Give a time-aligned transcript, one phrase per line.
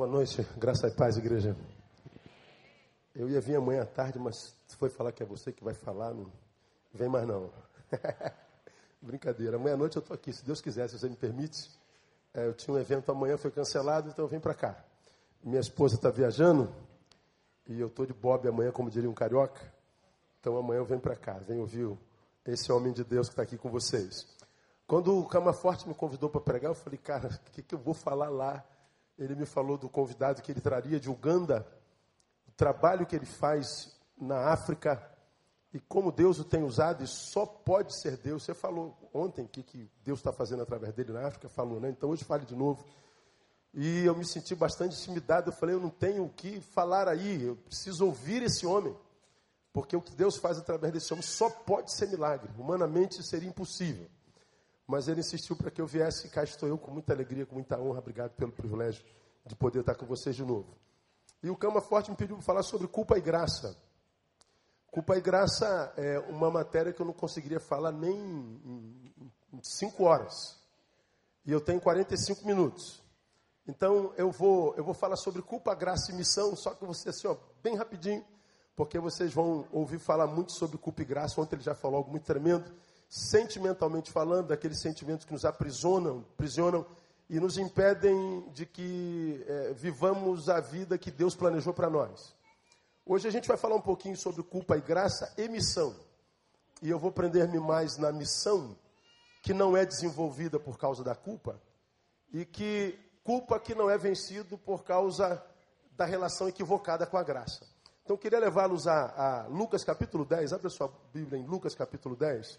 [0.00, 1.54] Boa noite, graça e paz, igreja.
[3.14, 6.14] Eu ia vir amanhã à tarde, mas foi falar que é você que vai falar,
[6.14, 6.32] não
[6.94, 7.50] vem mais não.
[9.02, 11.70] Brincadeira, amanhã à noite eu estou aqui, se Deus quiser, se você me permite.
[12.32, 14.82] É, eu tinha um evento amanhã, foi cancelado, então eu vim para cá.
[15.44, 16.74] Minha esposa está viajando
[17.68, 19.70] e eu estou de bob amanhã, como diria um carioca.
[20.40, 21.94] Então amanhã eu venho para cá, venho ouvir
[22.46, 24.26] esse homem de Deus que está aqui com vocês.
[24.86, 27.78] Quando o Cama Forte me convidou para pregar, eu falei, cara, o que, que eu
[27.78, 28.64] vou falar lá?
[29.20, 31.66] Ele me falou do convidado que ele traria de Uganda,
[32.48, 35.06] o trabalho que ele faz na África
[35.72, 38.42] e como Deus o tem usado, e só pode ser Deus.
[38.42, 41.90] Você falou ontem que, que Deus está fazendo através dele na África, falou, né?
[41.90, 42.84] Então hoje fale de novo.
[43.72, 45.50] E eu me senti bastante intimidado.
[45.50, 48.96] Eu falei, eu não tenho o que falar aí, eu preciso ouvir esse homem.
[49.72, 52.50] Porque o que Deus faz através desse homem só pode ser milagre.
[52.58, 54.08] Humanamente seria impossível.
[54.90, 57.54] Mas ele insistiu para que eu viesse e cá estou eu com muita alegria, com
[57.54, 58.00] muita honra.
[58.00, 59.04] Obrigado pelo privilégio
[59.46, 60.76] de poder estar com vocês de novo.
[61.40, 63.76] E o Cama Forte me pediu para falar sobre culpa e graça.
[64.90, 69.14] Culpa e graça é uma matéria que eu não conseguiria falar nem em,
[69.52, 70.58] em cinco horas.
[71.46, 73.00] E eu tenho 45 minutos.
[73.68, 77.28] Então eu vou, eu vou falar sobre culpa, graça e missão, só que você assim,
[77.28, 78.24] ó, bem rapidinho
[78.80, 81.38] porque vocês vão ouvir falar muito sobre culpa e graça.
[81.38, 82.72] Ontem ele já falou algo muito tremendo,
[83.10, 86.86] sentimentalmente falando, daqueles sentimentos que nos aprisionam, aprisionam
[87.28, 92.36] e nos impedem de que é, vivamos a vida que Deus planejou para nós.
[93.04, 95.94] Hoje a gente vai falar um pouquinho sobre culpa e graça e missão.
[96.80, 98.76] E eu vou prender-me mais na missão,
[99.42, 101.60] que não é desenvolvida por causa da culpa,
[102.32, 105.44] e que culpa que não é vencido por causa
[105.96, 107.66] da relação equivocada com a graça.
[108.04, 110.52] Então, queria levá-los a, a, Lucas capítulo 10.
[110.52, 112.58] Abre a sua Bíblia em Lucas capítulo 10.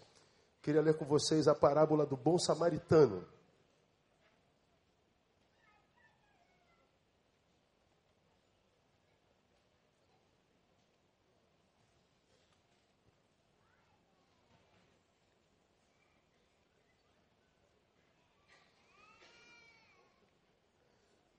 [0.62, 3.26] Queria ler com vocês a parábola do bom samaritano.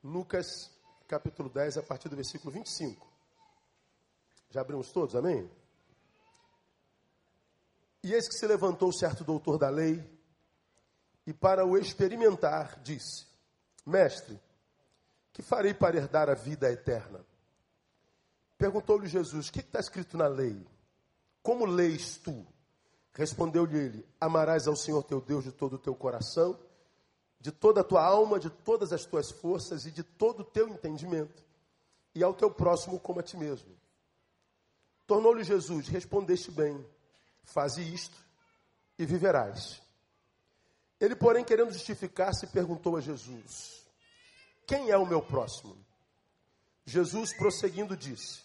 [0.03, 0.69] Lucas
[1.07, 3.07] capítulo 10, a partir do versículo 25.
[4.49, 5.49] Já abrimos todos, amém?
[8.03, 10.03] E eis que se levantou certo doutor da lei,
[11.25, 13.25] e para o experimentar, disse:
[13.85, 14.37] Mestre,
[15.31, 17.25] que farei para herdar a vida eterna?
[18.57, 20.67] Perguntou-lhe Jesus: O que está escrito na lei?
[21.41, 22.45] Como leis tu?
[23.13, 26.59] Respondeu-lhe ele: Amarás ao Senhor teu Deus de todo o teu coração,
[27.39, 30.67] de toda a tua alma, de todas as tuas forças e de todo o teu
[30.67, 31.43] entendimento,
[32.13, 33.71] e ao teu próximo como a ti mesmo.
[35.07, 36.85] Tornou-lhe Jesus: Respondeste bem,
[37.43, 38.17] faze isto
[38.97, 39.81] e viverás.
[40.99, 43.85] Ele, porém, querendo justificar-se, perguntou a Jesus:
[44.65, 45.77] Quem é o meu próximo?
[46.85, 48.41] Jesus, prosseguindo, disse: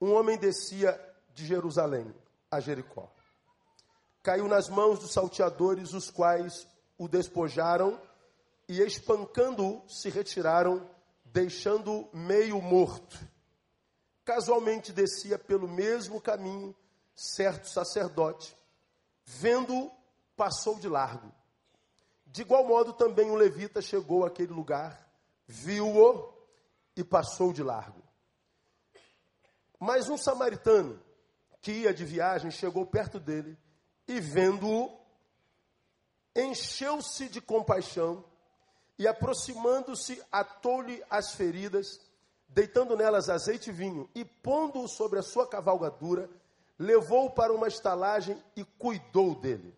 [0.00, 0.98] Um homem descia
[1.34, 2.14] de Jerusalém
[2.50, 3.10] a Jericó.
[4.22, 6.66] Caiu nas mãos dos salteadores, os quais
[6.98, 8.00] o despojaram
[8.68, 10.88] e, espancando-o, se retiraram,
[11.24, 13.18] deixando-o meio morto.
[14.24, 16.74] Casualmente descia pelo mesmo caminho
[17.16, 18.56] certo sacerdote.
[19.24, 19.90] Vendo-o,
[20.36, 21.32] passou de largo.
[22.26, 25.10] De igual modo também o levita chegou àquele lugar,
[25.46, 26.34] viu-o
[26.94, 28.02] e passou de largo.
[29.80, 31.02] Mas um samaritano
[31.62, 33.58] que ia de viagem chegou perto dele
[34.06, 34.96] e, vendo-o,
[36.34, 38.24] encheu-se de compaixão
[38.98, 39.06] e,
[46.78, 49.76] levou-o para uma estalagem e cuidou dele.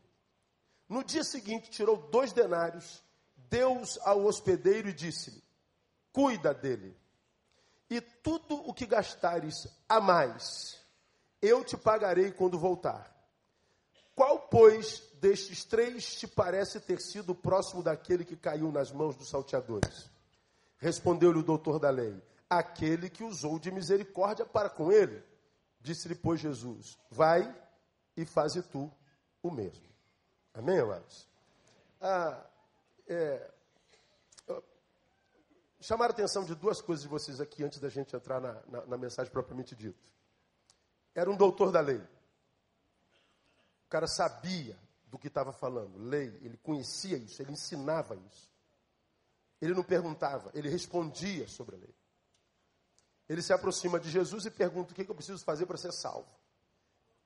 [0.89, 3.03] No dia seguinte, tirou dois denários,
[3.37, 5.43] deu-os ao hospedeiro e disse-lhe:
[6.13, 6.97] Cuida dele,
[7.91, 10.79] e tudo o que gastares a mais,
[11.41, 13.15] eu te pagarei quando voltar.
[14.15, 19.29] Qual, pois, destes três te parece ter sido próximo daquele que caiu nas mãos dos
[19.29, 20.11] salteadores?
[20.79, 25.23] Respondeu-lhe o doutor da lei: aquele que usou de misericórdia para com ele.
[25.89, 27.43] Disse-lhe, pois, Jesus: Vai
[28.15, 28.93] e faze tu
[29.43, 29.89] o mesmo.
[30.53, 31.27] Amém, amados?
[31.99, 32.47] Ah,
[33.07, 33.51] é,
[35.81, 38.85] chamar a atenção de duas coisas de vocês aqui antes da gente entrar na, na,
[38.85, 40.07] na mensagem propriamente dita.
[41.15, 42.03] Era um doutor da lei.
[43.87, 48.53] O cara sabia do que estava falando, lei, ele conhecia isso, ele ensinava isso.
[49.59, 51.95] Ele não perguntava, ele respondia sobre a lei.
[53.29, 56.29] Ele se aproxima de Jesus e pergunta: o que eu preciso fazer para ser salvo?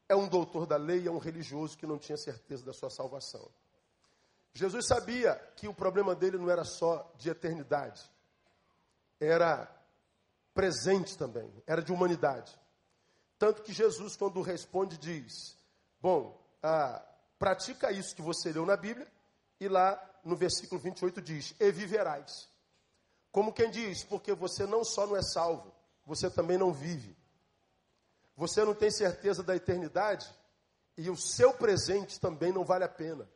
[0.08, 3.48] É um doutor da lei, é um religioso que não tinha certeza da sua salvação.
[4.52, 8.02] Jesus sabia que o problema dele não era só de eternidade.
[9.18, 9.70] era
[10.52, 12.52] presente também, era de humanidade.
[13.38, 15.56] Tanto que Jesus, quando responde, diz:
[16.00, 17.02] Bom, ah,
[17.38, 19.10] pratica isso que você leu na Bíblia,
[19.58, 22.48] e lá no versículo 28 diz: E viverás.
[23.30, 25.72] Como quem diz, porque você não só não é salvo,
[26.04, 27.16] você também não vive.
[28.36, 30.32] Você não tem certeza da eternidade
[30.96, 33.28] e o seu presente também não vale a pena.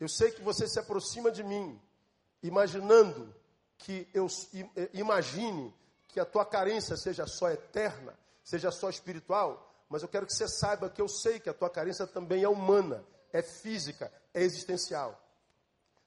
[0.00, 1.80] Eu sei que você se aproxima de mim,
[2.42, 3.34] imaginando
[3.78, 4.26] que eu
[4.92, 5.72] imagine
[6.08, 10.48] que a tua carência seja só eterna, seja só espiritual, mas eu quero que você
[10.48, 15.20] saiba que eu sei que a tua carência também é humana, é física, é existencial.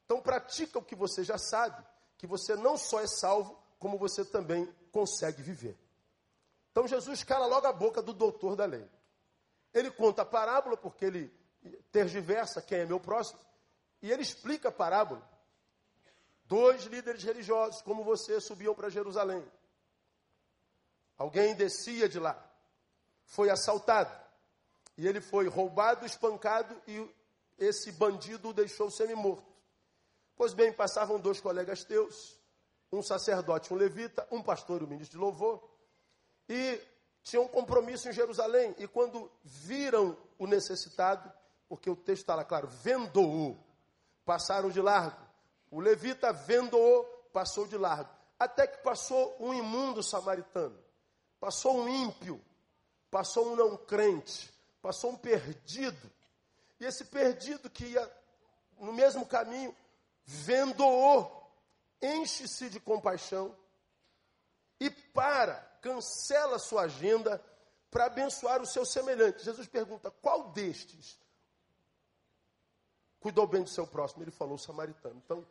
[0.05, 1.83] Então pratica o que você já sabe,
[2.17, 5.77] que você não só é salvo, como você também consegue viver.
[6.71, 8.89] Então Jesus cala logo a boca do doutor da lei.
[9.71, 11.31] Ele conta a parábola, porque ele
[11.91, 13.39] tergiversa quem é meu próximo,
[14.01, 15.21] e ele explica a parábola.
[16.45, 19.45] Dois líderes religiosos, como você, subiam para Jerusalém.
[21.15, 22.35] Alguém descia de lá,
[23.25, 24.15] foi assaltado,
[24.97, 27.07] e ele foi roubado, espancado, e
[27.59, 29.45] esse bandido o deixou semi-morto.
[30.35, 32.36] Pois bem, passavam dois colegas teus,
[32.91, 35.63] um sacerdote, um levita, um pastor e um ministro de louvor,
[36.47, 36.81] e
[37.23, 38.73] tinham um compromisso em Jerusalém.
[38.77, 41.31] E quando viram o necessitado,
[41.67, 43.57] porque o texto está lá claro, vendou-o,
[44.25, 45.21] passaram de largo.
[45.69, 47.03] O levita vendou-o,
[47.33, 48.09] passou de largo.
[48.39, 50.77] Até que passou um imundo samaritano,
[51.39, 52.41] passou um ímpio,
[53.11, 56.11] passou um não crente, passou um perdido.
[56.79, 58.11] E esse perdido que ia
[58.79, 59.75] no mesmo caminho,
[60.23, 61.36] vendou-o,
[62.01, 63.55] enche-se de compaixão
[64.79, 67.43] e para cancela sua agenda
[67.89, 69.43] para abençoar o seu semelhante.
[69.43, 71.19] Jesus pergunta: qual destes
[73.19, 74.23] cuidou bem do seu próximo?
[74.23, 75.21] Ele falou: o samaritano.
[75.23, 75.47] Então,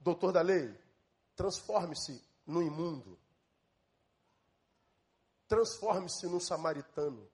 [0.00, 0.76] doutor da lei,
[1.36, 3.18] transforme-se no imundo.
[5.46, 7.30] Transforme-se num samaritano.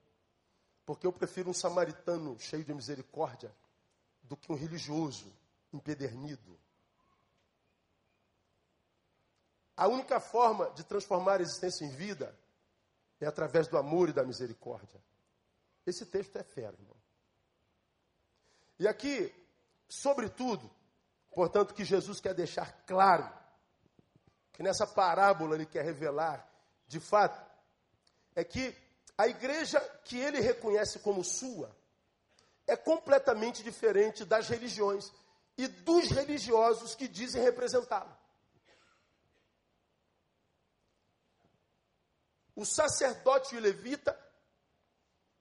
[0.85, 3.55] Porque eu prefiro um samaritano cheio de misericórdia
[4.23, 5.31] do que um religioso
[5.71, 6.59] empedernido.
[9.79, 12.37] A única forma de transformar a existência em vida
[13.17, 15.01] é através do amor e da misericórdia.
[15.85, 16.97] Esse texto é fera, irmão.
[18.77, 19.33] E aqui,
[19.87, 20.69] sobretudo,
[21.31, 23.31] portanto, que Jesus quer deixar claro,
[24.51, 26.45] que nessa parábola ele quer revelar,
[26.85, 27.41] de fato,
[28.35, 28.75] é que
[29.17, 31.73] a igreja que ele reconhece como sua
[32.67, 35.09] é completamente diferente das religiões
[35.57, 38.18] e dos religiosos que dizem representá-la.
[42.59, 44.19] O sacerdote e o levita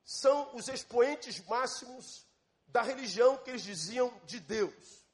[0.04, 2.24] são os expoentes máximos
[2.68, 5.04] da religião que eles diziam de Deus.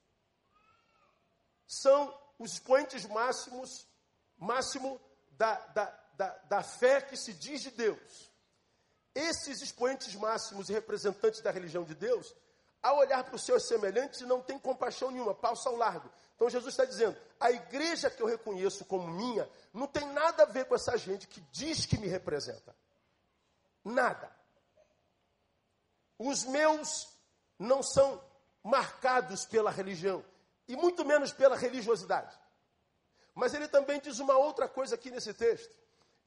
[1.67, 3.89] São os expoentes máximos,
[4.37, 8.31] máximo da, da, da, da fé que se diz de Deus.
[9.15, 12.37] Esses expoentes máximos e representantes da religião de Deus,
[12.85, 16.11] ao olhar para os seus semelhantes, não tem compaixão nenhuma, passa ao largo.
[16.37, 20.47] Então Jesus está dizendo: a igreja que eu reconheço como minha não tem nada a
[20.47, 22.77] ver com essa gente que diz que me representa.
[23.83, 24.31] Nada.
[26.19, 27.09] Os meus
[27.59, 28.23] não são
[28.63, 30.23] marcados pela religião
[30.69, 32.39] e muito menos pela religiosidade.
[33.35, 35.75] Mas ele também diz uma outra coisa aqui nesse texto.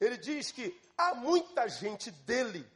[0.00, 2.68] Ele diz que há muita gente dele,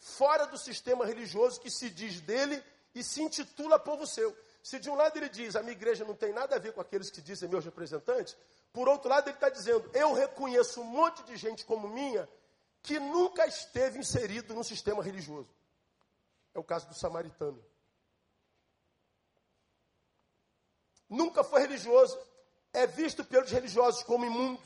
[0.00, 2.60] fora do sistema religioso, que se diz dele
[2.94, 4.36] e se intitula povo seu.
[4.62, 6.80] Se de um lado ele diz, a minha igreja não tem nada a ver com
[6.80, 8.36] aqueles que dizem meus representantes,
[8.72, 12.28] por outro lado ele está dizendo, eu reconheço um monte de gente como minha
[12.82, 15.50] que nunca esteve inserido no sistema religioso.
[16.54, 17.62] É o caso do samaritano.
[21.08, 22.18] Nunca foi religioso,
[22.72, 24.62] é visto pelos religiosos como imundo,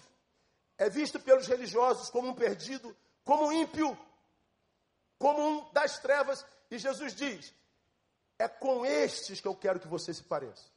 [0.78, 3.98] é visto pelos religiosos como um perdido, como um ímpio,
[5.24, 6.44] como um das trevas.
[6.70, 7.54] E Jesus diz:
[8.38, 10.68] é com estes que eu quero que você se pareça.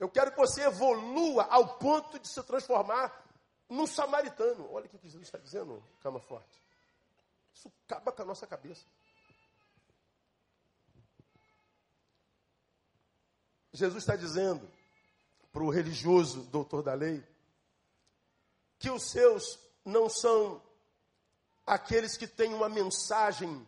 [0.00, 3.12] Eu quero que você evolua ao ponto de se transformar
[3.68, 4.72] num samaritano.
[4.72, 6.62] Olha o que Jesus está dizendo, cama forte.
[7.54, 8.86] Isso acaba com a nossa cabeça.
[13.70, 14.66] Jesus está dizendo
[15.52, 17.22] para o religioso doutor da lei
[18.78, 20.60] que os seus não são
[21.66, 23.66] aqueles que têm uma mensagem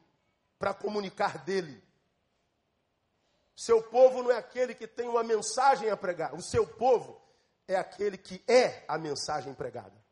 [0.58, 1.82] para comunicar dele.
[3.56, 6.34] Seu povo não é aquele que tem uma mensagem a pregar.
[6.34, 7.20] O seu povo
[7.68, 10.04] é aquele que é a mensagem pregada.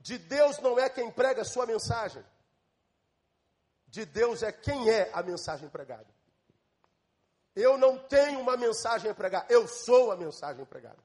[0.00, 2.24] De Deus não é quem prega a sua mensagem.
[3.86, 6.06] De Deus é quem é a mensagem pregada.
[7.54, 11.02] Eu não tenho uma mensagem a pregar, eu sou a mensagem pregada.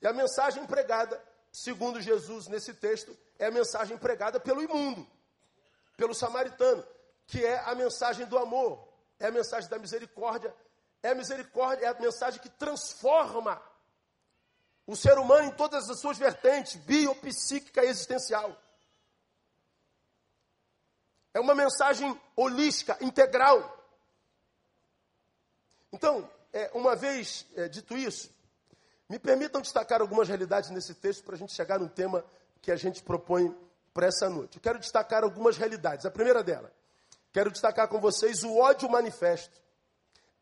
[0.00, 1.20] E a mensagem pregada,
[1.52, 5.06] segundo Jesus nesse texto, é a mensagem pregada pelo imundo,
[5.96, 6.84] pelo samaritano,
[7.26, 8.88] que é a mensagem do amor,
[9.18, 10.54] é a mensagem da misericórdia,
[11.02, 13.60] é a misericórdia, é a mensagem que transforma
[14.86, 18.56] o ser humano em todas as suas vertentes, biopsíquica e existencial.
[21.34, 23.76] É uma mensagem holística, integral.
[25.92, 28.30] Então, é, uma vez é, dito isso,
[29.08, 32.24] me permitam destacar algumas realidades nesse texto para a gente chegar no tema
[32.60, 33.56] que a gente propõe
[33.94, 34.56] para essa noite.
[34.56, 36.04] Eu quero destacar algumas realidades.
[36.04, 36.70] A primeira dela,
[37.32, 39.58] quero destacar com vocês o ódio manifesto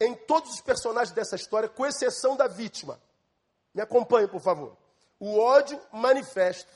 [0.00, 3.00] em todos os personagens dessa história, com exceção da vítima.
[3.72, 4.76] Me acompanhe, por favor.
[5.18, 6.70] O ódio manifesto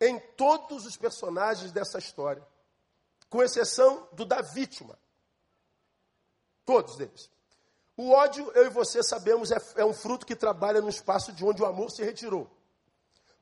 [0.00, 2.46] em todos os personagens dessa história,
[3.28, 4.98] com exceção do da vítima.
[6.64, 7.30] Todos eles.
[7.96, 11.44] O ódio, eu e você sabemos, é, é um fruto que trabalha no espaço de
[11.44, 12.50] onde o amor se retirou.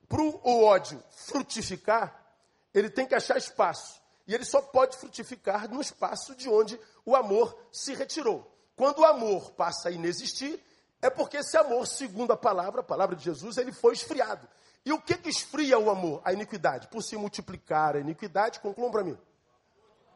[0.09, 2.25] Para o ódio frutificar,
[2.73, 4.01] ele tem que achar espaço.
[4.27, 8.51] E ele só pode frutificar no espaço de onde o amor se retirou.
[8.77, 10.63] Quando o amor passa a inexistir,
[11.03, 14.49] é porque esse amor, segundo a palavra, a palavra de Jesus, ele foi esfriado.
[14.85, 16.21] E o que, que esfria o amor?
[16.25, 16.89] A iniquidade.
[16.89, 19.19] Por se multiplicar a iniquidade, concluam para mim.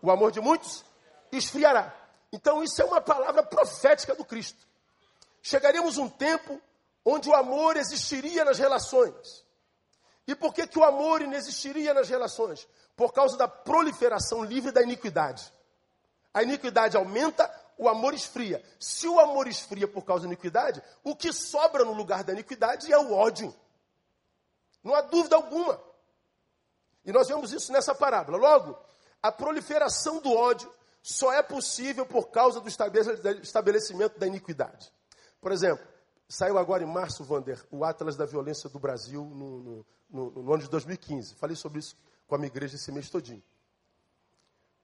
[0.01, 0.85] O amor de muitos
[1.33, 1.95] esfriará.
[2.33, 4.67] Então, isso é uma palavra profética do Cristo.
[5.43, 6.61] Chegaríamos um tempo
[7.05, 9.45] onde o amor existiria nas relações.
[10.27, 12.69] E por que, que o amor inexistiria nas relações?
[12.95, 15.51] Por causa da proliferação livre da iniquidade.
[16.35, 18.63] A iniquidade aumenta, o amor esfria.
[18.79, 22.93] Se o amor esfria por causa da iniquidade, o que sobra no lugar da iniquidade
[22.93, 23.55] é o ódio.
[24.85, 25.81] Não há dúvida alguma.
[27.05, 28.37] E nós vemos isso nessa parábola.
[28.37, 28.79] Logo,
[29.23, 30.71] a proliferação do ódio
[31.09, 34.93] só é possível por causa do estabelecimento da iniquidade.
[35.41, 35.83] Por exemplo,
[36.29, 40.53] saiu agora em março, Vander, o Atlas da Violência do Brasil no, no, no, no
[40.53, 41.35] ano de 2015.
[41.37, 41.97] Falei sobre isso
[42.27, 43.43] com a minha igreja esse mês todinho.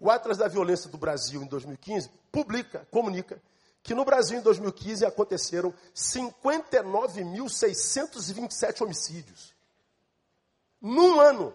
[0.00, 3.38] O Atlas da Violência do Brasil em 2015 publica, comunica,
[3.83, 9.54] que no Brasil em 2015 aconteceram 59.627 homicídios.
[10.81, 11.54] Num ano.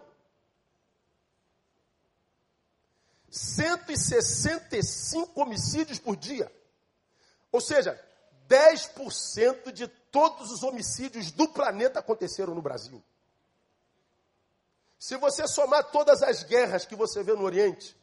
[3.32, 6.52] 165 homicídios por dia.
[7.52, 8.00] Ou seja,
[8.48, 13.04] 10% de todos os homicídios do planeta aconteceram no Brasil.
[14.98, 17.98] Se você somar todas as guerras que você vê no Oriente,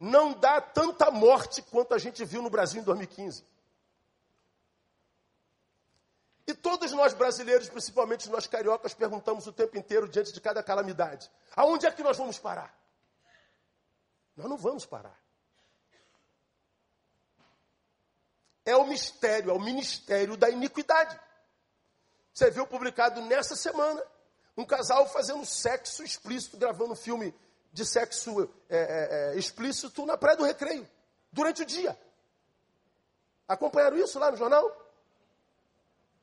[0.00, 3.44] não dá tanta morte quanto a gente viu no Brasil em 2015.
[6.46, 11.28] E todos nós brasileiros, principalmente nós cariocas, perguntamos o tempo inteiro diante de cada calamidade:
[11.56, 12.72] aonde é que nós vamos parar?
[14.36, 15.18] Nós não vamos parar.
[18.64, 21.18] É o mistério, é o ministério da iniquidade.
[22.34, 24.02] Você viu publicado nessa semana
[24.56, 27.34] um casal fazendo sexo explícito, gravando um filme
[27.72, 30.88] de sexo é, é, é, explícito na Praia do Recreio,
[31.30, 31.98] durante o dia.
[33.46, 34.64] Acompanharam isso lá no jornal?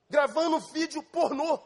[0.10, 1.60] Gravando vídeo pornô.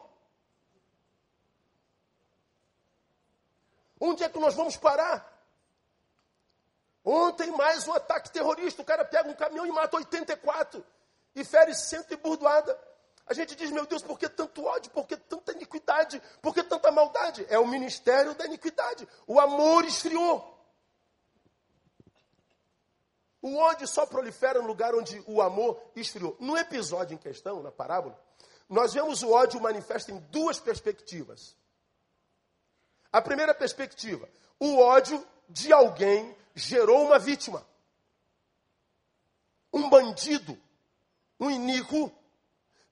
[4.00, 5.37] Onde é que nós vamos parar?
[7.04, 8.82] Ontem, mais um ataque terrorista.
[8.82, 10.84] O cara pega um caminhão e mata 84
[11.34, 12.78] e fere cento e burdoada.
[13.26, 14.90] A gente diz, meu Deus, por que tanto ódio?
[14.90, 16.20] Por que tanta iniquidade?
[16.40, 17.46] Por que tanta maldade?
[17.50, 19.06] É o ministério da iniquidade.
[19.26, 20.56] O amor esfriou.
[23.40, 26.36] O ódio só prolifera no lugar onde o amor esfriou.
[26.40, 28.18] No episódio em questão, na parábola,
[28.68, 31.56] nós vemos o ódio manifesto em duas perspectivas.
[33.12, 34.28] A primeira perspectiva,
[34.58, 37.66] o ódio de alguém gerou uma vítima.
[39.72, 40.58] Um bandido,
[41.38, 42.12] um iníquo,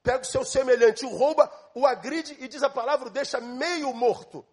[0.02, 3.92] pega o seu semelhante, o rouba, o agride e diz a palavra, o deixa meio
[3.92, 4.46] morto.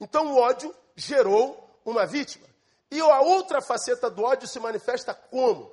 [0.00, 2.46] Então o ódio gerou uma vítima.
[2.90, 5.72] E a outra faceta do ódio se manifesta como?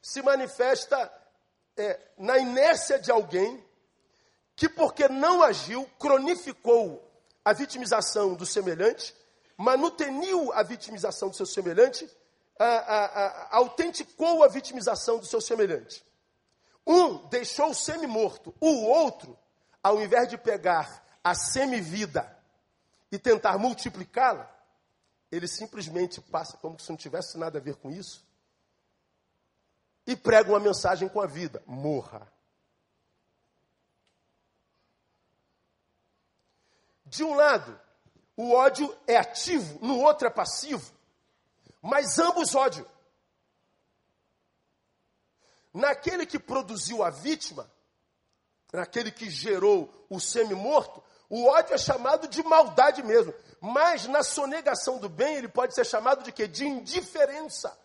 [0.00, 1.12] Se manifesta
[1.76, 3.64] é, na inércia de alguém
[4.56, 7.08] que, porque não agiu, cronificou
[7.44, 9.14] a vitimização do semelhante
[9.58, 12.08] manuteniu a vitimização do seu semelhante,
[12.58, 16.06] a, a, a, autenticou a vitimização do seu semelhante.
[16.86, 19.36] Um deixou o semi-morto, o outro,
[19.82, 22.38] ao invés de pegar a semi-vida
[23.10, 24.48] e tentar multiplicá-la,
[25.30, 28.26] ele simplesmente passa como se não tivesse nada a ver com isso
[30.06, 32.32] e prega uma mensagem com a vida: morra.
[37.04, 37.78] De um lado,
[38.38, 40.92] o ódio é ativo, no outro é passivo.
[41.82, 42.88] Mas ambos ódio.
[45.74, 47.70] naquele que produziu a vítima,
[48.72, 53.34] naquele que gerou o semi-morto, o ódio é chamado de maldade mesmo.
[53.60, 56.46] Mas na sonegação do bem, ele pode ser chamado de quê?
[56.46, 57.76] De indiferença.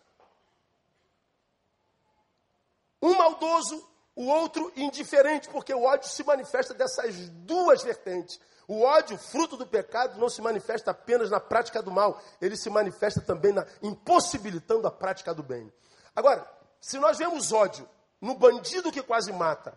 [3.02, 8.40] Um maldoso, o outro indiferente, porque o ódio se manifesta dessas duas vertentes.
[8.66, 12.70] O ódio, fruto do pecado, não se manifesta apenas na prática do mal, ele se
[12.70, 15.72] manifesta também na impossibilitando a prática do bem.
[16.16, 16.48] Agora,
[16.80, 17.88] se nós vemos ódio
[18.20, 19.76] no bandido que quase mata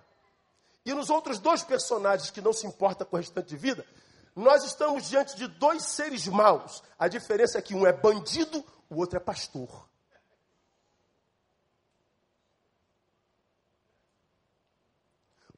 [0.85, 3.85] e nos outros dois personagens que não se importa com o restante de vida,
[4.33, 6.81] nós estamos diante de dois seres maus.
[6.97, 9.89] A diferença é que um é bandido, o outro é pastor.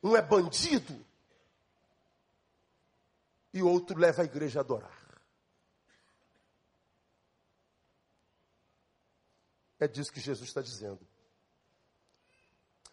[0.02, 1.06] Um é bandido
[3.54, 5.00] e outro leva a igreja a adorar.
[9.80, 11.00] É disso que Jesus está dizendo.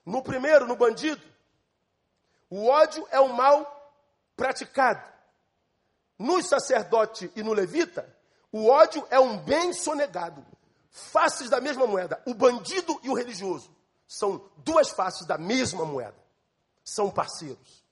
[0.05, 1.23] No primeiro, no bandido,
[2.49, 3.95] o ódio é o mal
[4.37, 5.13] praticado.
[6.19, 8.17] No sacerdote e no levita,
[8.53, 10.47] o ódio é um bem sonegado.
[10.91, 12.23] Faces da mesma moeda.
[12.25, 13.75] O bandido e o religioso
[14.07, 16.17] são duas faces da mesma moeda.
[16.85, 17.85] São parceiros.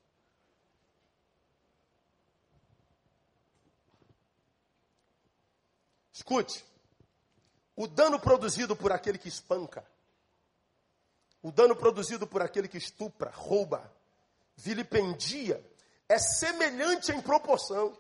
[6.25, 6.65] Escute,
[7.77, 9.87] o dano produzido por aquele que espanca,
[11.43, 13.93] o dano produzido por aquele que estupra, rouba,
[14.57, 15.63] vilipendia,
[16.09, 17.95] é semelhante em proporção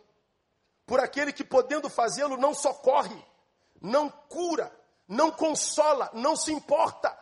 [0.86, 3.22] por aquele que, podendo fazê-lo, não socorre,
[3.78, 4.74] não cura,
[5.06, 7.14] não consola, não se importa.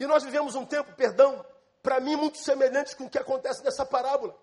[0.00, 1.44] E nós vivemos um tempo, perdão,
[1.82, 4.34] para mim muito semelhante com o que acontece nessa parábola.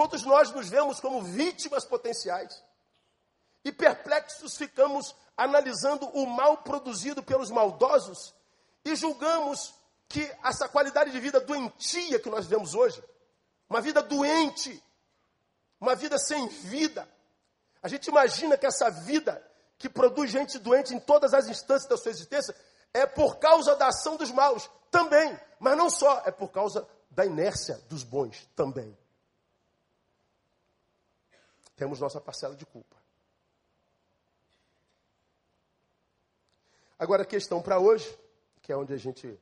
[0.00, 2.64] Todos nós nos vemos como vítimas potenciais.
[3.62, 8.34] E perplexos ficamos analisando o mal produzido pelos maldosos
[8.82, 9.74] e julgamos
[10.08, 13.04] que essa qualidade de vida doentia que nós vemos hoje,
[13.68, 14.82] uma vida doente,
[15.78, 17.06] uma vida sem vida.
[17.82, 21.98] A gente imagina que essa vida que produz gente doente em todas as instâncias da
[21.98, 22.56] sua existência
[22.94, 27.26] é por causa da ação dos maus também, mas não só, é por causa da
[27.26, 28.96] inércia dos bons também.
[31.80, 32.94] Temos nossa parcela de culpa.
[36.98, 38.06] Agora a questão para hoje
[38.60, 39.40] que é onde a gente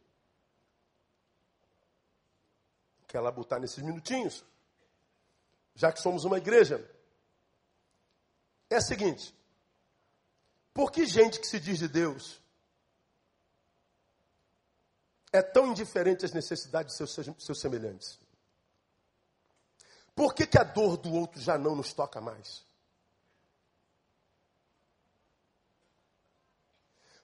[3.08, 4.44] quer labutar nesses minutinhos,
[5.74, 6.88] já que somos uma igreja,
[8.70, 9.34] é a seguinte:
[10.72, 12.40] por que gente que se diz de Deus
[15.32, 18.27] é tão indiferente às necessidades de seus, seus semelhantes?
[20.18, 22.66] Por que, que a dor do outro já não nos toca mais?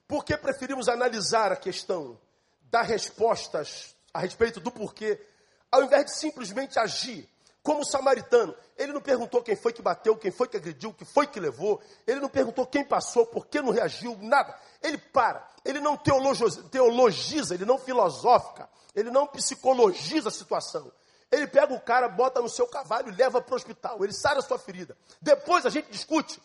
[0.07, 2.17] Por que preferimos analisar a questão,
[2.61, 5.21] dar respostas a respeito do porquê,
[5.69, 7.27] ao invés de simplesmente agir
[7.61, 8.55] como o samaritano?
[8.77, 11.83] Ele não perguntou quem foi que bateu, quem foi que agrediu, quem foi que levou.
[12.07, 14.57] Ele não perguntou quem passou, por que não reagiu, nada.
[14.81, 15.45] Ele para.
[15.65, 20.89] Ele não teologiza, ele não filosofica, ele não psicologiza a situação.
[21.35, 24.03] Ele pega o cara, bota no seu cavalo e leva para o hospital.
[24.03, 24.97] Ele sara a sua ferida.
[25.21, 26.41] Depois a gente discute.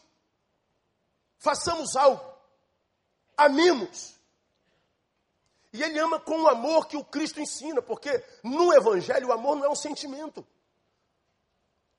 [1.38, 2.30] Façamos algo
[3.40, 4.14] amemos.
[5.72, 9.56] E ele ama com o amor que o Cristo ensina, porque no Evangelho o amor
[9.56, 10.46] não é um sentimento.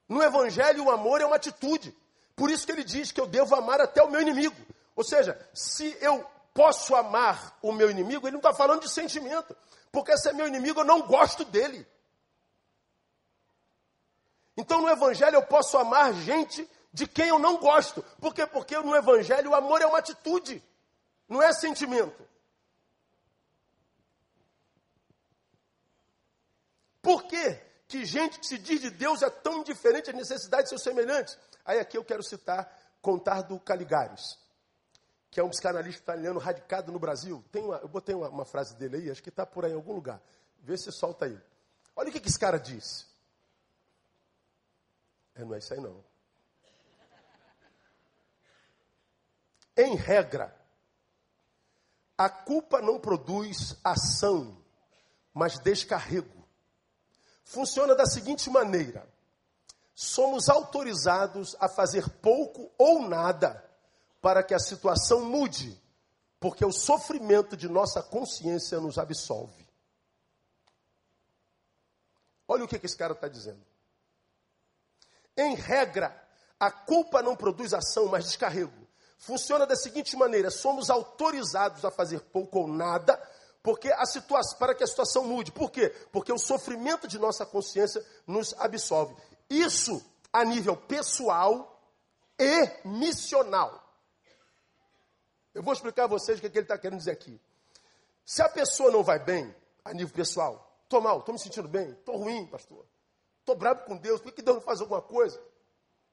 [0.08, 1.96] No Evangelho o amor é uma atitude.
[2.36, 4.56] Por isso que ele diz que eu devo amar até o meu inimigo.
[4.96, 9.56] Ou seja, se eu posso amar o meu inimigo, ele não está falando de sentimento.
[9.92, 11.88] Porque se é meu inimigo, eu não gosto dele.
[14.58, 18.04] Então no Evangelho eu posso amar gente de quem eu não gosto.
[18.20, 18.46] Por quê?
[18.46, 20.62] Porque no Evangelho o amor é uma atitude
[21.32, 22.28] não é sentimento.
[27.02, 27.54] Por que,
[27.88, 31.38] que gente que se diz de Deus é tão indiferente às necessidades de seus semelhantes?
[31.64, 32.70] Aí aqui eu quero citar,
[33.02, 34.38] contar do Caligares,
[35.32, 37.42] que é um psicanalista italiano radicado no Brasil.
[37.50, 39.76] Tem uma, eu botei uma, uma frase dele aí, acho que está por aí em
[39.76, 40.22] algum lugar.
[40.60, 41.40] Vê se solta aí.
[41.96, 43.08] Olha o que, que esse cara diz.
[45.42, 46.04] É, não é isso aí não.
[49.76, 50.56] Em regra,
[52.18, 54.62] a culpa não produz ação,
[55.34, 56.48] mas descarrego.
[57.44, 59.08] Funciona da seguinte maneira:
[59.96, 63.68] somos autorizados a fazer pouco ou nada
[64.22, 65.82] para que a situação mude,
[66.40, 69.68] porque o sofrimento de nossa consciência nos absolve.
[72.48, 73.71] Olha o que, esse cara está dizendo.
[75.38, 76.16] Em regra,
[76.60, 78.88] a culpa não produz ação, mas descarrego.
[79.18, 83.22] funciona da seguinte maneira: somos autorizados a fazer pouco ou nada,
[83.64, 85.52] porque a situação, para que a situação mude.
[85.52, 85.90] Por quê?
[86.12, 89.16] Porque o sofrimento de nossa consciência nos absolve.
[89.50, 91.80] Isso a nível pessoal
[92.40, 93.82] e missional.
[95.54, 97.40] Eu vou explicar a vocês o que, é que ele está querendo dizer aqui.
[98.26, 101.92] Se a pessoa não vai bem, a nível pessoal, estou mal, estou me sentindo bem,
[101.92, 102.86] estou ruim, pastor.
[103.42, 105.40] Estou bravo com Deus, por que Deus não faz alguma coisa?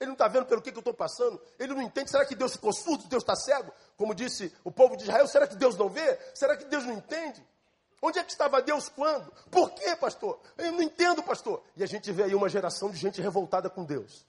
[0.01, 1.41] Ele não está vendo pelo que, que eu estou passando?
[1.59, 2.11] Ele não entende?
[2.11, 3.05] Será que Deus ficou surdo?
[3.09, 3.73] Deus está cego?
[3.97, 6.19] Como disse o povo de Israel, será que Deus não vê?
[6.35, 7.45] Será que Deus não entende?
[8.01, 9.31] Onde é que estava Deus quando?
[9.51, 10.41] Por quê, pastor?
[10.57, 11.63] Eu não entendo, pastor.
[11.77, 14.25] E a gente vê aí uma geração de gente revoltada com Deus.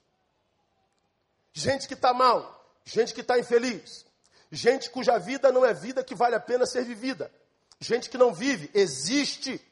[1.53, 4.05] Gente que está mal, gente que está infeliz,
[4.51, 7.31] gente cuja vida não é vida que vale a pena ser vivida,
[7.79, 9.63] gente que não vive, existe.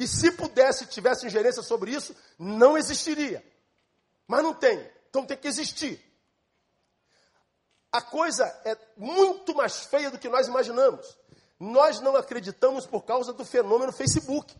[0.00, 3.44] E se pudesse, tivesse ingerência sobre isso, não existiria.
[4.26, 6.02] Mas não tem, então tem que existir.
[7.92, 11.18] A coisa é muito mais feia do que nós imaginamos.
[11.58, 14.56] Nós não acreditamos por causa do fenômeno Facebook.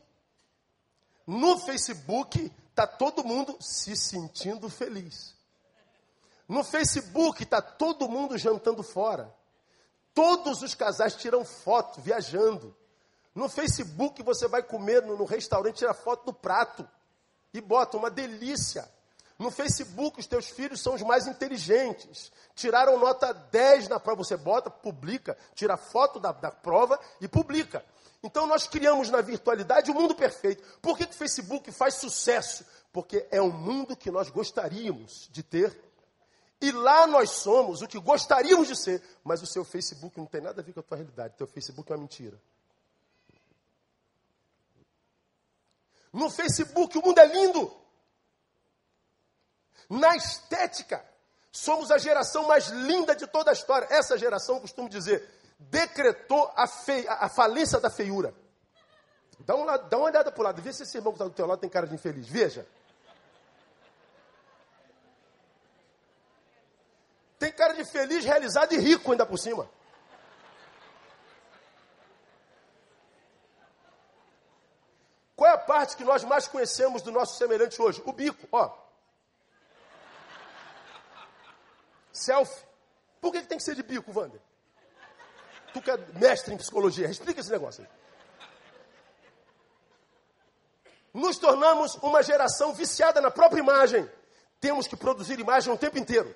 [1.26, 5.34] No Facebook está todo mundo se sentindo feliz.
[6.46, 9.34] No Facebook está todo mundo jantando fora.
[10.12, 12.76] Todos os casais tiram foto viajando.
[13.34, 16.88] No Facebook você vai comer no, no restaurante, tira foto do prato
[17.52, 18.88] e bota uma delícia.
[19.38, 22.30] No Facebook, os teus filhos são os mais inteligentes.
[22.54, 24.22] Tiraram nota 10 na prova.
[24.22, 27.82] Você bota, publica, tira foto da, da prova e publica.
[28.22, 30.62] Então nós criamos na virtualidade o um mundo perfeito.
[30.82, 32.66] Por que, o Facebook faz sucesso?
[32.92, 35.74] Porque é o mundo que nós gostaríamos de ter.
[36.60, 39.02] E lá nós somos o que gostaríamos de ser.
[39.24, 41.32] Mas o seu Facebook não tem nada a ver com a tua realidade.
[41.32, 42.38] O teu Facebook é uma mentira.
[46.12, 47.80] No Facebook o mundo é lindo.
[49.88, 51.04] Na estética,
[51.50, 53.88] somos a geração mais linda de toda a história.
[53.90, 56.64] Essa geração, costumo dizer, decretou a,
[57.24, 58.34] a falência da feiura.
[59.40, 61.24] Dá, um lado, dá uma olhada para o lado, vê se esse irmão que está
[61.24, 62.28] do teu lado tem cara de infeliz.
[62.28, 62.66] Veja.
[67.38, 69.68] Tem cara de feliz, realizado e rico ainda por cima.
[75.34, 78.02] Qual é a parte que nós mais conhecemos do nosso semelhante hoje?
[78.04, 78.76] O bico, ó.
[82.12, 82.64] Selfie.
[83.20, 84.40] Por que, que tem que ser de bico, Wander?
[85.72, 87.90] Tu que é mestre em psicologia, explica esse negócio aí.
[91.14, 94.10] Nos tornamos uma geração viciada na própria imagem.
[94.60, 96.34] Temos que produzir imagem o tempo inteiro.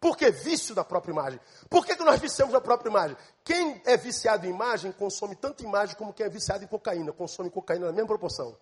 [0.00, 1.40] Por que vício da própria imagem?
[1.70, 3.16] Por que, que nós viciamos a própria imagem?
[3.42, 7.12] Quem é viciado em imagem consome tanto imagem como quem é viciado em cocaína.
[7.12, 8.56] Consome cocaína na mesma proporção.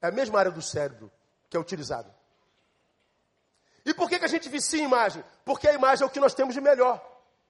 [0.00, 1.10] É a mesma área do cérebro
[1.50, 2.14] que é utilizada.
[3.84, 5.24] E por que, que a gente vicia em imagem?
[5.44, 7.04] Porque a imagem é o que nós temos de melhor.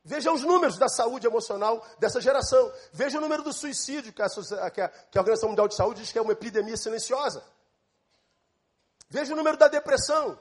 [0.05, 2.73] Veja os números da saúde emocional dessa geração.
[2.93, 4.29] Veja o número do suicídio, que a,
[4.71, 7.45] que a, que a Organização Mundial de Saúde diz que é uma epidemia silenciosa.
[9.09, 10.39] Veja o número da depressão.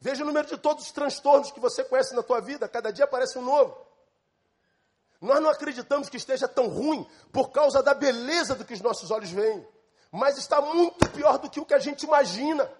[0.00, 2.68] Veja o número de todos os transtornos que você conhece na tua vida.
[2.68, 3.76] Cada dia aparece um novo.
[5.20, 9.10] Nós não acreditamos que esteja tão ruim por causa da beleza do que os nossos
[9.10, 9.66] olhos veem.
[10.10, 12.70] Mas está muito pior do que o que a gente imagina.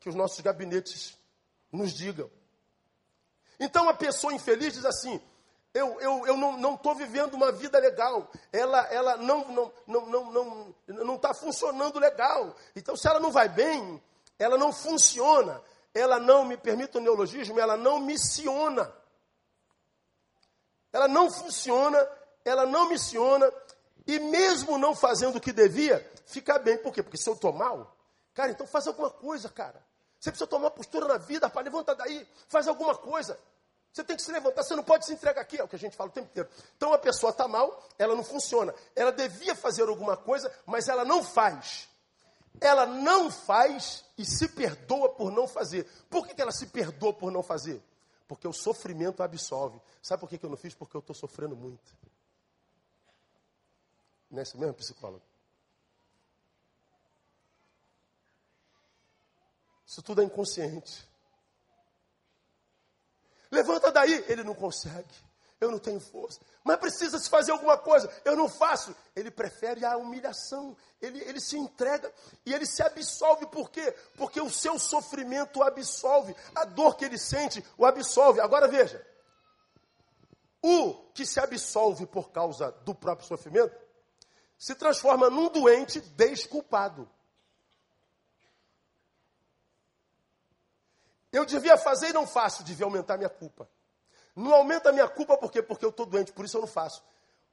[0.00, 1.16] Que os nossos gabinetes
[1.70, 2.30] nos digam.
[3.58, 5.20] Então a pessoa infeliz diz assim:
[5.74, 9.52] eu, eu, eu não estou vivendo uma vida legal, ela, ela não está
[9.88, 12.54] não, não, não, não, não tá funcionando legal.
[12.76, 14.00] Então, se ela não vai bem,
[14.38, 15.60] ela não funciona,
[15.94, 18.92] ela não, me permita o neologismo, ela não missiona.
[20.92, 22.06] Ela não funciona,
[22.44, 23.50] ela não missiona,
[24.06, 26.76] e mesmo não fazendo o que devia, fica bem.
[26.76, 27.02] Por quê?
[27.02, 27.96] Porque se eu estou mal,
[28.34, 29.82] cara, então faz alguma coisa, cara.
[30.18, 31.64] Você precisa tomar postura na vida, rapaz.
[31.64, 33.38] Levanta daí, faz alguma coisa.
[33.92, 35.78] Você tem que se levantar, você não pode se entregar aqui, é o que a
[35.78, 36.48] gente fala o tempo inteiro.
[36.76, 38.74] Então a pessoa está mal, ela não funciona.
[38.96, 41.88] Ela devia fazer alguma coisa, mas ela não faz.
[42.60, 45.84] Ela não faz e se perdoa por não fazer.
[46.08, 47.82] Por que, que ela se perdoa por não fazer?
[48.28, 49.80] Porque o sofrimento absolve.
[50.02, 50.74] Sabe por que, que eu não fiz?
[50.74, 51.96] Porque eu estou sofrendo muito.
[54.30, 55.22] Não é isso mesmo, psicólogo?
[59.86, 61.06] Isso tudo é inconsciente.
[63.50, 64.24] Levanta daí.
[64.28, 65.14] Ele não consegue.
[65.60, 66.40] Eu não tenho força.
[66.62, 68.10] Mas precisa se fazer alguma coisa.
[68.24, 68.94] Eu não faço.
[69.14, 70.76] Ele prefere a humilhação.
[71.00, 72.12] Ele, ele se entrega
[72.44, 73.46] e ele se absolve.
[73.46, 73.92] Por quê?
[74.16, 76.34] Porque o seu sofrimento o absolve.
[76.54, 78.40] A dor que ele sente o absolve.
[78.40, 79.04] Agora veja.
[80.60, 83.76] O que se absolve por causa do próprio sofrimento
[84.58, 87.08] se transforma num doente desculpado.
[91.30, 93.68] Eu devia fazer e não faço, devia aumentar minha culpa.
[94.34, 95.62] Não aumenta a minha culpa por quê?
[95.62, 97.02] Porque eu estou doente, por isso eu não faço.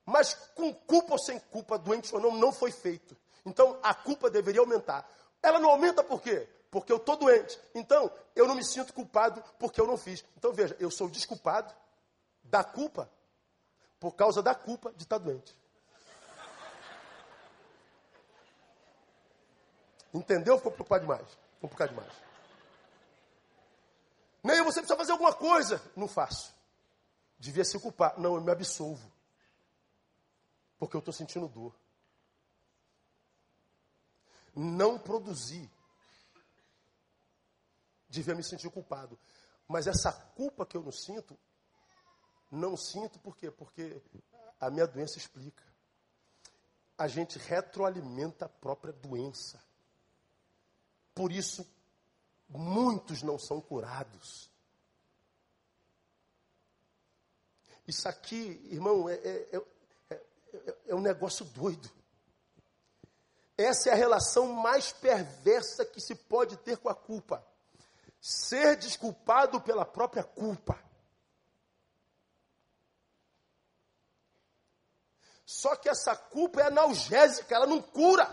[0.05, 3.15] Mas com culpa ou sem culpa, doente ou não, não foi feito.
[3.45, 5.07] Então a culpa deveria aumentar.
[5.43, 6.47] Ela não aumenta por quê?
[6.71, 7.59] Porque eu estou doente.
[7.75, 10.23] Então eu não me sinto culpado porque eu não fiz.
[10.37, 11.73] Então veja, eu sou desculpado
[12.43, 13.09] da culpa
[13.99, 15.55] por causa da culpa de estar doente.
[20.13, 20.57] Entendeu?
[20.57, 21.27] Ficou preocupado demais.
[21.55, 22.11] Ficou preocupado demais.
[24.43, 25.81] Nem você precisa fazer alguma coisa.
[25.95, 26.53] Não faço.
[27.41, 28.19] Devia se culpar.
[28.19, 29.11] Não, eu me absolvo.
[30.77, 31.75] Porque eu estou sentindo dor.
[34.55, 35.67] Não produzi.
[38.07, 39.17] Devia me sentir culpado.
[39.67, 41.35] Mas essa culpa que eu não sinto,
[42.51, 43.49] não sinto por quê?
[43.49, 43.99] Porque
[44.59, 45.63] a minha doença explica.
[46.95, 49.59] A gente retroalimenta a própria doença.
[51.15, 51.67] Por isso,
[52.47, 54.50] muitos não são curados.
[57.87, 59.61] Isso aqui, irmão, é, é,
[60.09, 60.21] é,
[60.87, 61.89] é, um negócio doido.
[63.57, 67.45] Essa é a relação mais perversa que se pode ter com a culpa.
[68.19, 70.79] Ser desculpado pela própria culpa.
[75.45, 78.25] Só que essa culpa é analgésica, ela não cura.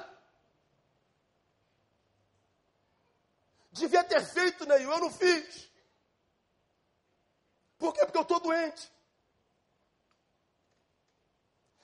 [3.73, 5.69] Devia ter feito, Neil, eu não fiz.
[7.77, 8.05] Por quê?
[8.05, 8.91] Porque eu estou doente.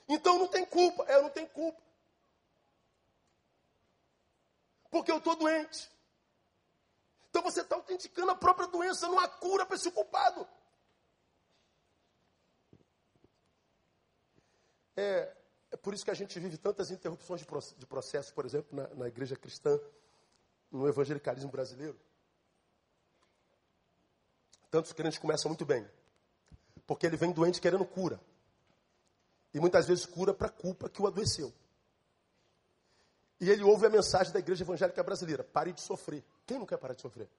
[0.07, 1.03] Então não tem culpa.
[1.03, 1.81] Eu não tenho culpa.
[4.89, 5.91] Porque eu estou doente.
[7.29, 10.47] Então você está autenticando a própria doença, não há cura para esse culpado.
[14.95, 15.35] É,
[15.71, 17.45] é, por isso que a gente vive tantas interrupções
[17.77, 19.77] de processo, por exemplo, na, na igreja cristã
[20.71, 21.99] no evangelicalismo brasileiro.
[24.71, 25.85] Tantos crentes começam muito bem,
[26.87, 28.19] porque ele vem doente querendo cura.
[29.55, 31.53] E muitas vezes cura para a culpa que o adoeceu.
[33.39, 36.25] E ele ouve a mensagem da igreja evangélica brasileira: pare de sofrer.
[36.45, 37.29] Quem não quer parar de sofrer?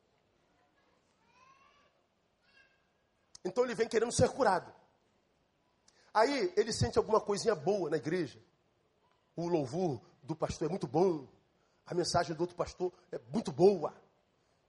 [3.44, 4.72] Então ele vem querendo ser curado.
[6.14, 8.40] Aí ele sente alguma coisinha boa na igreja.
[9.36, 11.28] O louvor do pastor é muito bom.
[11.84, 13.94] A mensagem do outro pastor é muito boa.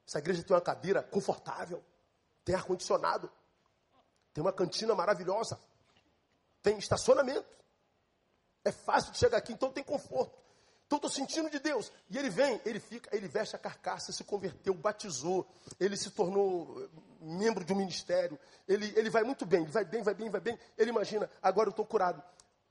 [0.05, 1.81] Essa igreja tem uma cadeira confortável,
[2.43, 3.31] tem ar-condicionado,
[4.33, 5.57] tem uma cantina maravilhosa,
[6.61, 7.45] tem estacionamento.
[8.63, 10.37] É fácil de chegar aqui, então tem conforto.
[10.85, 11.91] Então estou sentindo de Deus.
[12.09, 15.45] E ele vem, ele fica, ele veste a carcaça, se converteu, batizou,
[15.79, 16.89] ele se tornou
[17.19, 18.39] membro de um ministério.
[18.67, 20.59] Ele, ele vai muito bem, ele vai bem, vai bem, vai bem.
[20.77, 22.23] Ele imagina, agora eu estou curado.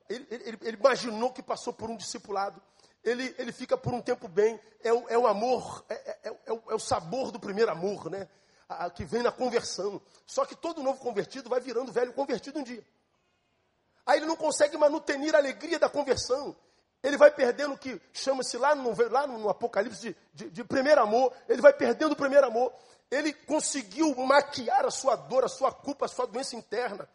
[0.09, 2.63] Ele, ele, ele, imaginou que passou por um discipulado
[3.07, 4.61] ele, ele fica por um tempo bem.
[4.83, 7.71] É o, é o amor, é, é, é, é, o, é o sabor do primeiro
[7.71, 8.29] amor, né?
[8.69, 10.03] A, a, que vem na conversão.
[10.27, 12.85] Só que todo novo convertido vai virando velho convertido um dia.
[14.07, 16.57] Aí ele não consegue manutenir a alegria da conversão.
[17.03, 21.03] Ele vai perdendo o que chama-se lá no, lá no Apocalipse de, de, de primeiro
[21.03, 21.33] amor.
[21.49, 22.73] Ele vai perdendo o primeiro amor.
[23.11, 27.09] Ele conseguiu maquiar a sua dor, a sua culpa, a sua doença interna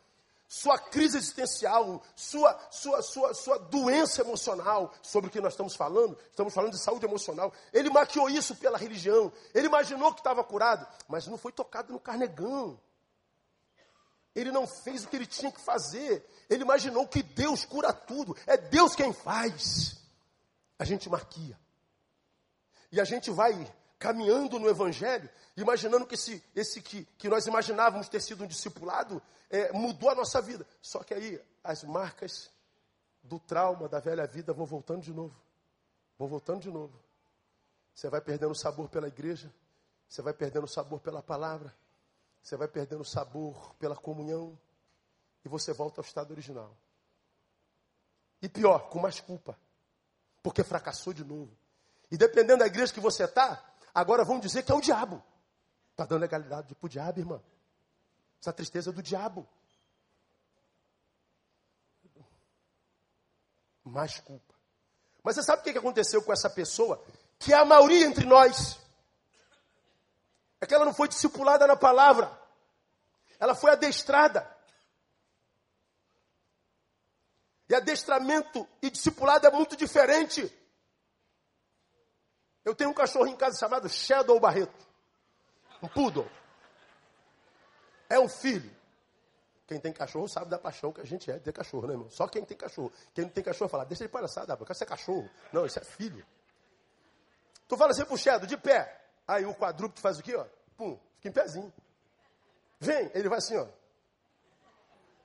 [0.52, 6.18] sua crise existencial, sua, sua, sua, sua doença emocional, sobre o que nós estamos falando,
[6.30, 7.54] estamos falando de saúde emocional.
[7.72, 9.32] Ele maquiou isso pela religião.
[9.54, 12.78] Ele imaginou que estava curado, mas não foi tocado no carnegão.
[14.34, 16.26] Ele não fez o que ele tinha que fazer.
[16.50, 18.36] Ele imaginou que Deus cura tudo.
[18.48, 19.98] É Deus quem faz.
[20.80, 21.60] A gente marquia.
[22.92, 28.10] E a gente vai caminhando no Evangelho, imaginando que esse, esse que, que nós imaginávamos
[28.10, 30.66] ter sido um discipulado, é, mudou a nossa vida.
[30.82, 32.50] Só que aí as marcas
[33.22, 35.40] do trauma da velha vida vão voltando de novo.
[36.18, 37.00] Vão voltando de novo.
[37.94, 39.54] Você vai perdendo o sabor pela igreja,
[40.08, 41.76] você vai perdendo o sabor pela palavra,
[42.42, 44.58] você vai perdendo o sabor pela comunhão,
[45.44, 46.76] e você volta ao estado original.
[48.42, 49.58] E pior, com mais culpa,
[50.42, 51.56] porque fracassou de novo.
[52.10, 55.22] E dependendo da igreja que você está, Agora vão dizer que é o diabo.
[55.92, 57.42] Está dando legalidade para o diabo, irmã.
[58.40, 59.48] Essa tristeza é do diabo.
[63.84, 64.54] Mais culpa.
[65.24, 67.04] Mas você sabe o que aconteceu com essa pessoa?
[67.38, 68.80] Que é a maioria entre nós.
[70.62, 72.40] É que ela não foi discipulada na palavra.
[73.40, 74.48] Ela foi adestrada.
[77.68, 80.56] E adestramento e discipulado é muito diferente.
[82.64, 84.88] Eu tenho um cachorro em casa chamado Shadow Barreto.
[85.82, 86.30] Um poodle.
[88.08, 88.70] É um filho.
[89.66, 92.10] Quem tem cachorro sabe da paixão que a gente é de ter cachorro, né, irmão?
[92.10, 92.92] Só quem tem cachorro.
[93.14, 95.28] Quem não tem cachorro fala, deixa ele palhaçada, eu quero ser cachorro.
[95.52, 96.24] Não, isso é filho.
[97.68, 99.01] Tu fala assim pro Shadow, de pé.
[99.28, 100.46] Aí o quadrúpede faz o quê, ó?
[100.76, 101.74] Pum, fica em pezinho.
[102.80, 103.68] Vem, ele vai assim, ó.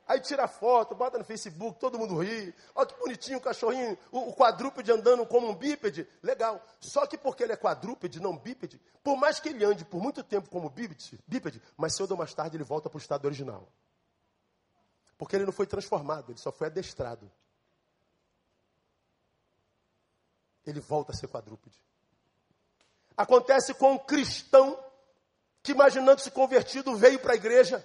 [0.06, 2.54] Aí tira foto, bota no Facebook, todo mundo ri.
[2.74, 6.08] Olha que bonitinho o cachorrinho, o, o quadrúpede andando como um bípede.
[6.22, 6.64] Legal.
[6.78, 10.22] Só que porque ele é quadrúpede, não bípede, por mais que ele ande por muito
[10.22, 13.68] tempo como bípede, bípede mas cedo ou mais tarde ele volta para o estado original.
[15.18, 17.28] Porque ele não foi transformado, ele só foi adestrado.
[20.64, 21.76] Ele volta a ser quadrúpede.
[23.16, 24.78] Acontece com um cristão
[25.62, 27.84] que, imaginando se convertido, veio para a igreja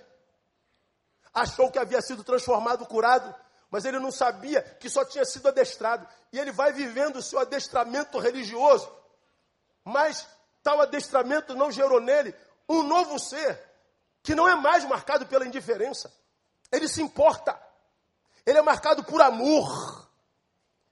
[1.34, 3.34] achou que havia sido transformado, curado,
[3.70, 6.08] mas ele não sabia que só tinha sido adestrado.
[6.32, 8.92] E ele vai vivendo o seu adestramento religioso,
[9.84, 10.28] mas
[10.62, 12.36] tal adestramento não gerou nele
[12.68, 13.60] um novo ser,
[14.22, 16.14] que não é mais marcado pela indiferença.
[16.72, 17.60] Ele se importa,
[18.46, 20.10] ele é marcado por amor,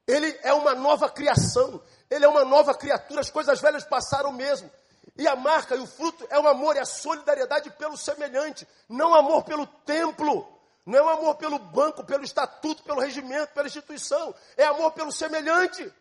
[0.08, 4.69] ele é uma nova criação, ele é uma nova criatura, as coisas velhas passaram mesmo.
[5.17, 9.13] E a marca e o fruto é o amor, é a solidariedade pelo semelhante, não
[9.13, 10.48] amor pelo templo,
[10.86, 15.12] não é o amor pelo banco, pelo estatuto, pelo regimento, pela instituição, é amor pelo
[15.12, 15.91] semelhante.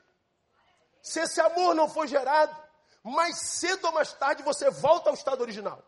[1.03, 2.57] Se esse amor não for gerado,
[3.03, 5.83] mais cedo ou mais tarde você volta ao estado original.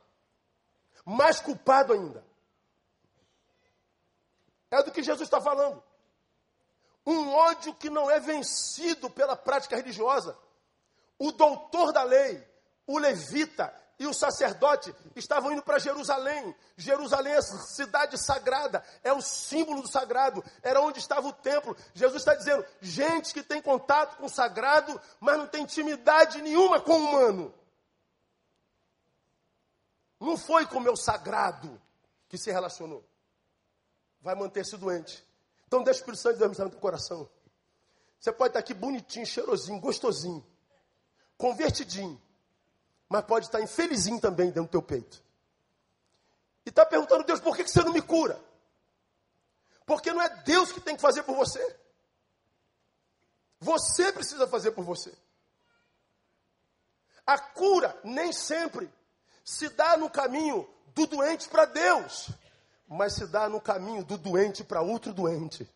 [1.04, 2.24] Mais culpado ainda.
[4.70, 5.82] É do que Jesus está falando.
[7.10, 10.38] Um ódio que não é vencido pela prática religiosa.
[11.18, 12.40] O doutor da lei,
[12.86, 16.54] o levita e o sacerdote estavam indo para Jerusalém.
[16.76, 21.76] Jerusalém é cidade sagrada, é o símbolo do sagrado, era onde estava o templo.
[21.94, 26.80] Jesus está dizendo: gente que tem contato com o sagrado, mas não tem intimidade nenhuma
[26.80, 27.54] com o humano.
[30.20, 31.80] Não foi com o meu sagrado
[32.28, 33.04] que se relacionou.
[34.20, 35.28] Vai manter-se doente.
[35.70, 37.30] Então deixa o Espírito Santo de Deus no teu coração.
[38.18, 40.44] Você pode estar aqui bonitinho, cheirosinho, gostosinho,
[41.38, 42.20] convertidinho
[43.10, 45.20] mas pode estar infelizinho também dentro do teu peito.
[46.64, 48.40] E está perguntando, Deus, por que você não me cura?
[49.84, 51.76] Porque não é Deus que tem que fazer por você.
[53.58, 55.12] Você precisa fazer por você.
[57.26, 58.88] A cura nem sempre
[59.44, 62.30] se dá no caminho do doente para Deus,
[62.92, 65.66] mas se dá no caminho do doente para outro doente.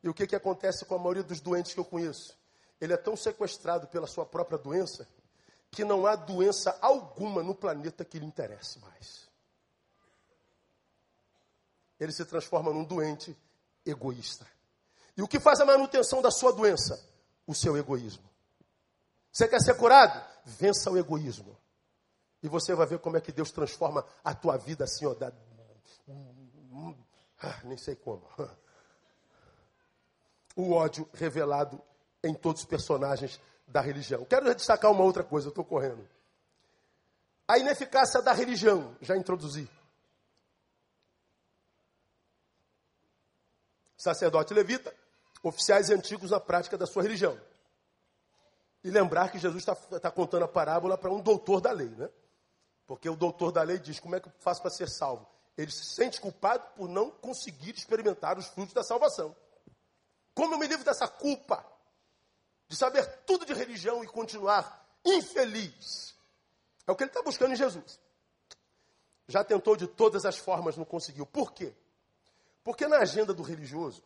[0.00, 2.38] E o que, que acontece com a maioria dos doentes que eu conheço?
[2.80, 5.08] Ele é tão sequestrado pela sua própria doença
[5.72, 9.28] que não há doença alguma no planeta que lhe interesse mais.
[11.98, 13.36] Ele se transforma num doente
[13.84, 14.46] egoísta.
[15.16, 17.04] E o que faz a manutenção da sua doença?
[17.44, 18.30] O seu egoísmo.
[19.32, 20.24] Você quer ser curado?
[20.44, 21.58] Vença o egoísmo.
[22.44, 25.14] E você vai ver como é que Deus transforma a tua vida assim, ó.
[25.14, 25.32] Da...
[27.42, 28.22] Ah, nem sei como.
[30.56, 31.82] O ódio revelado
[32.22, 34.24] em todos os personagens da religião.
[34.24, 36.08] Quero destacar uma outra coisa, eu estou correndo.
[37.48, 39.68] A ineficácia da religião, já introduzi.
[43.96, 44.94] Sacerdote levita,
[45.42, 47.36] oficiais antigos na prática da sua religião.
[48.84, 52.08] E lembrar que Jesus está tá contando a parábola para um doutor da lei, né?
[52.86, 55.26] Porque o doutor da lei diz: como é que eu faço para ser salvo?
[55.56, 59.34] Ele se sente culpado por não conseguir experimentar os frutos da salvação.
[60.34, 61.64] Como eu me livro dessa culpa?
[62.68, 66.14] de saber tudo de religião e continuar infeliz.
[66.86, 68.00] É o que ele está buscando em Jesus.
[69.28, 71.24] Já tentou de todas as formas, não conseguiu.
[71.24, 71.72] Por quê?
[72.62, 74.02] Porque na agenda do religioso,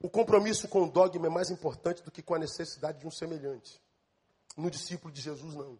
[0.00, 3.10] o compromisso com o dogma é mais importante do que com a necessidade de um
[3.10, 3.80] semelhante.
[4.56, 5.78] No discípulo de Jesus, não.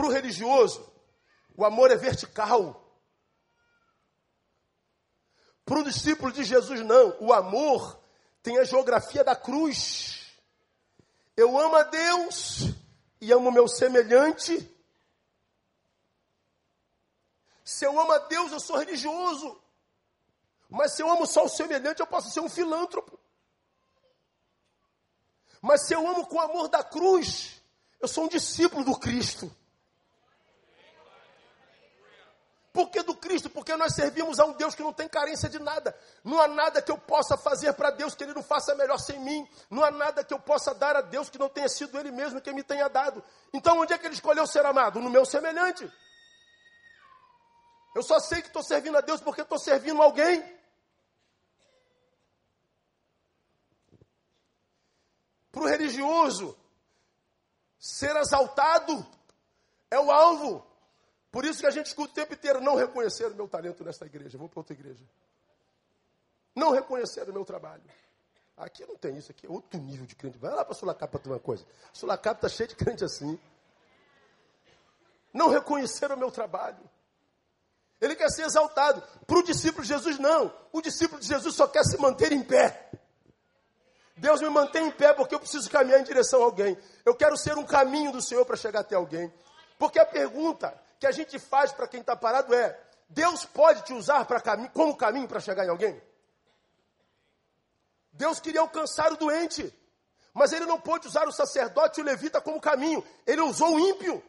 [0.00, 0.90] Para o religioso,
[1.54, 2.90] o amor é vertical.
[5.62, 7.18] Para o discípulo de Jesus, não.
[7.20, 8.02] O amor
[8.42, 10.40] tem a geografia da cruz.
[11.36, 12.60] Eu amo a Deus
[13.20, 14.74] e amo meu semelhante.
[17.62, 19.62] Se eu amo a Deus, eu sou religioso.
[20.70, 23.20] Mas se eu amo só o semelhante, eu posso ser um filântropo.
[25.60, 27.62] Mas se eu amo com o amor da cruz,
[28.00, 29.54] eu sou um discípulo do Cristo.
[32.72, 33.50] Por que do Cristo?
[33.50, 35.96] Porque nós servimos a um Deus que não tem carência de nada.
[36.22, 39.18] Não há nada que eu possa fazer para Deus que Ele não faça melhor sem
[39.18, 39.48] mim.
[39.68, 42.40] Não há nada que eu possa dar a Deus que não tenha sido Ele mesmo
[42.40, 43.22] que me tenha dado.
[43.52, 45.00] Então, onde é que Ele escolheu ser amado?
[45.00, 45.90] No meu semelhante.
[47.92, 50.40] Eu só sei que estou servindo a Deus porque estou servindo alguém.
[55.50, 56.56] Para o religioso,
[57.80, 59.04] ser exaltado
[59.90, 60.69] é o alvo.
[61.30, 64.04] Por isso que a gente escuta o tempo inteiro, não reconhecer o meu talento nesta
[64.04, 65.04] igreja, vou para outra igreja.
[66.54, 67.82] Não reconhecer o meu trabalho.
[68.56, 70.36] Aqui não tem isso, aqui é outro nível de crente.
[70.36, 71.64] Vai lá para Sulacap para uma coisa.
[71.92, 73.38] Sulacap está cheio de crente assim.
[75.32, 76.78] não reconheceram o meu trabalho.
[78.00, 79.02] Ele quer ser exaltado.
[79.26, 80.52] Para o discípulo de Jesus, não.
[80.72, 82.90] O discípulo de Jesus só quer se manter em pé.
[84.16, 86.76] Deus me mantém em pé porque eu preciso caminhar em direção a alguém.
[87.04, 89.32] Eu quero ser um caminho do Senhor para chegar até alguém.
[89.78, 92.78] Porque a pergunta que a gente faz para quem está parado é:
[93.08, 96.00] Deus pode te usar cami como caminho para chegar em alguém?
[98.12, 99.74] Deus queria alcançar o doente,
[100.34, 103.02] mas ele não pôde usar o sacerdote e o levita como caminho.
[103.26, 104.22] Ele usou o ímpio.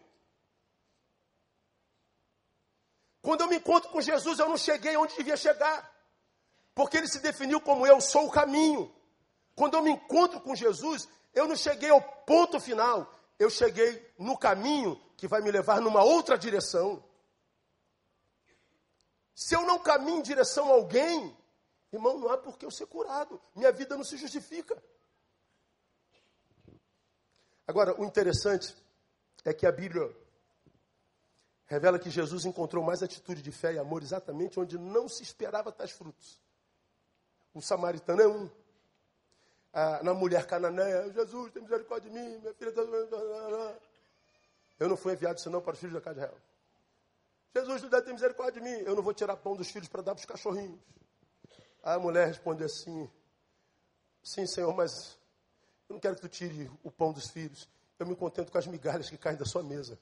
[3.22, 5.92] Quando eu me encontro com Jesus, eu não cheguei onde devia chegar.
[6.74, 8.92] Porque ele se definiu como eu sou o caminho.
[9.56, 13.14] Quando eu me encontro com Jesus, eu não cheguei ao ponto final.
[13.38, 17.04] Eu cheguei no caminho que vai me levar numa outra direção.
[19.36, 21.38] Se eu não caminho em direção a alguém,
[21.94, 23.40] irmão, não há por que eu ser curado.
[23.56, 24.76] Minha vida não se justifica.
[27.68, 28.76] Agora, o interessante
[29.46, 30.12] é que a Bíblia
[31.68, 35.72] revela que Jesus encontrou mais atitude de fé e amor exatamente onde não se esperava
[35.72, 36.42] tais frutos.
[37.54, 38.50] O samaritano é um.
[39.72, 42.82] Ah, na mulher cananeia, Jesus, tem misericórdia de mim, minha filha está...
[44.82, 46.42] Eu não fui enviado senão para os filhos da casa de Israel.
[47.56, 48.82] Jesus, tu deve ter misericórdia de mim.
[48.84, 50.80] Eu não vou tirar pão dos filhos para dar para os cachorrinhos.
[51.84, 53.08] A mulher respondeu assim,
[54.24, 55.20] sim, Senhor, mas
[55.88, 57.70] eu não quero que tu tire o pão dos filhos.
[58.00, 60.00] Eu me contento com as migalhas que caem da sua mesa.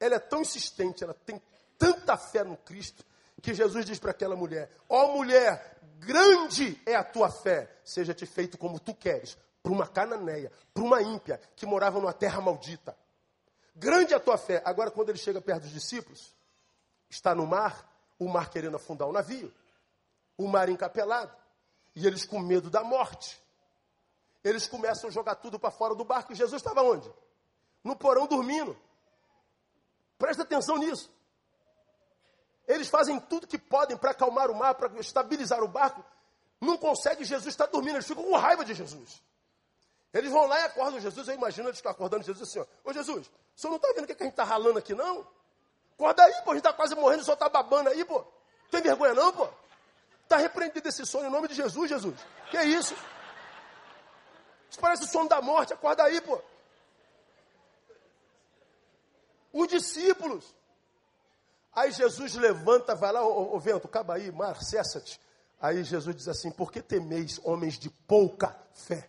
[0.00, 1.40] Ela é tão insistente, ela tem
[1.78, 3.06] tanta fé no Cristo,
[3.40, 8.26] que Jesus diz para aquela mulher: Ó oh, mulher, grande é a tua fé, seja-te
[8.26, 12.96] feito como tu queres, para uma cananeia, para uma ímpia que morava numa terra maldita.
[13.74, 14.60] Grande é a tua fé.
[14.64, 16.34] Agora, quando ele chega perto dos discípulos,
[17.08, 17.88] está no mar,
[18.18, 19.52] o mar querendo afundar o navio,
[20.36, 21.34] o mar encapelado,
[21.94, 23.40] e eles com medo da morte.
[24.42, 26.32] Eles começam a jogar tudo para fora do barco.
[26.32, 27.10] E Jesus estava onde?
[27.84, 28.76] No porão dormindo.
[30.18, 31.10] Presta atenção nisso.
[32.66, 36.04] Eles fazem tudo que podem para acalmar o mar, para estabilizar o barco.
[36.60, 37.96] Não consegue, Jesus está dormindo.
[37.96, 39.22] Eles ficam com raiva de Jesus.
[40.12, 41.26] Eles vão lá e acordam Jesus.
[41.26, 44.06] Eu imagino eles acordando Jesus assim: ó, Ô Jesus, o senhor não está vendo o
[44.06, 45.26] que, que a gente está ralando aqui, não?
[45.94, 48.24] Acorda aí, pô, a gente está quase morrendo, o senhor está babando aí, pô.
[48.70, 49.48] Tem vergonha, não, pô?
[50.22, 52.18] Está repreendido esse sono em nome de Jesus, Jesus.
[52.50, 52.94] Que é isso?
[54.70, 56.40] Isso parece o sono da morte, acorda aí, pô.
[59.52, 60.54] Os discípulos.
[61.74, 65.20] Aí Jesus levanta, vai lá, ô vento, acaba aí, mar, cessa-te.
[65.60, 69.08] Aí Jesus diz assim: Por que temeis, homens de pouca fé?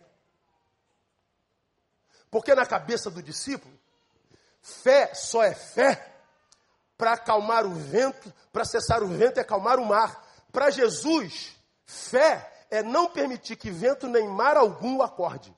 [2.34, 3.72] Porque na cabeça do discípulo,
[4.60, 6.16] fé só é fé
[6.98, 10.20] para acalmar o vento, para cessar o vento e acalmar o mar.
[10.50, 11.54] Para Jesus,
[11.86, 15.56] fé é não permitir que vento nem mar algum acorde.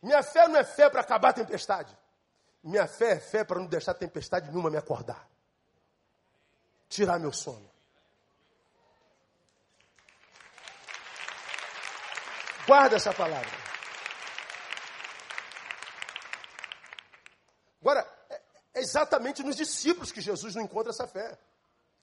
[0.00, 1.98] Minha fé não é fé para acabar a tempestade.
[2.62, 5.28] Minha fé é fé para não deixar tempestade nenhuma me acordar.
[6.88, 7.68] Tirar meu sono.
[12.68, 13.48] Guarda essa palavra.
[17.80, 18.42] Agora, é,
[18.74, 21.38] é exatamente nos discípulos que Jesus não encontra essa fé.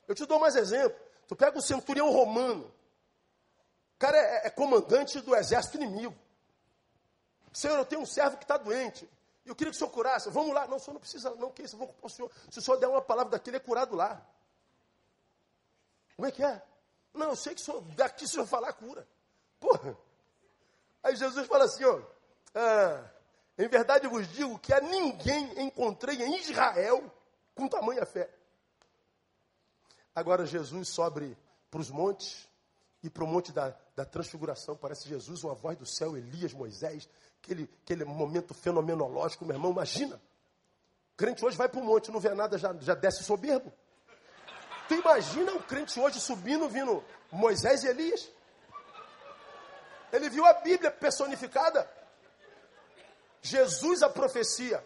[0.07, 0.99] Eu te dou mais exemplo.
[1.28, 2.66] Tu pega o centurião romano.
[3.93, 6.16] O cara é, é comandante do exército inimigo.
[7.53, 9.07] Senhor, eu tenho um servo que está doente.
[9.45, 10.32] Eu queria que o senhor curasse.
[10.32, 10.66] Vamos lá.
[10.66, 11.51] Não, o senhor não precisa, não.
[11.51, 11.76] Que isso?
[11.76, 12.32] Eu vou para o senhor.
[12.49, 14.20] Se o senhor der uma palavra daquele, é curado lá.
[16.16, 16.59] Como é que é?
[17.13, 19.07] Não, eu sei que o senhor, daqui o senhor falar, cura.
[19.59, 19.95] Porra.
[21.06, 22.01] Aí Jesus fala assim, ó.
[22.53, 23.10] Ah,
[23.58, 27.10] em verdade eu vos digo que a ninguém encontrei em Israel
[27.53, 28.30] com tamanha fé.
[30.14, 31.38] Agora Jesus sobe
[31.72, 32.49] para os montes
[33.01, 34.76] e para o monte da, da transfiguração.
[34.76, 37.08] Parece Jesus, uma voz do céu, Elias, Moisés
[37.45, 40.20] aquele, aquele momento fenomenológico, meu irmão, imagina.
[41.14, 43.72] O crente hoje vai para o monte, não vê nada, já, já desce soberbo.
[44.88, 48.30] Tu imagina o crente hoje subindo, vindo Moisés e Elias?
[50.12, 51.89] Ele viu a Bíblia personificada.
[53.41, 54.86] Jesus a profecia.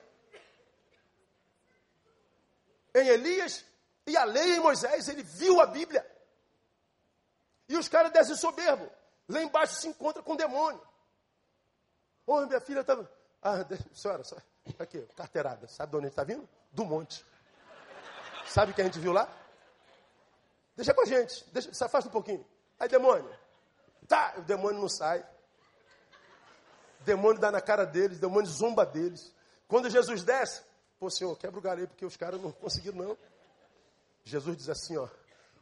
[2.94, 3.66] Em Elias
[4.06, 6.06] e a lei em Moisés, ele viu a Bíblia.
[7.68, 8.90] E os caras descem soberbo.
[9.28, 10.82] Lá embaixo se encontra com o demônio.
[12.26, 13.10] Ô, minha filha estava.
[13.42, 14.24] Ah, senhora,
[14.80, 15.68] aqui, carteirada.
[15.68, 16.50] Sabe de onde a gente está vindo?
[16.72, 17.24] Do monte.
[18.46, 19.30] Sabe o que a gente viu lá?
[20.76, 22.46] Deixa com a gente, deixa, se afasta um pouquinho.
[22.80, 23.30] Aí, demônio.
[24.10, 25.20] Tá, o demônio não sai.
[27.00, 29.32] O demônio dá na cara deles, o demônio zomba deles.
[29.68, 30.64] Quando Jesus desce,
[31.00, 33.18] pô, senhor, quebra o galho porque os caras não conseguiram, não.
[34.26, 35.08] Jesus diz assim, ó.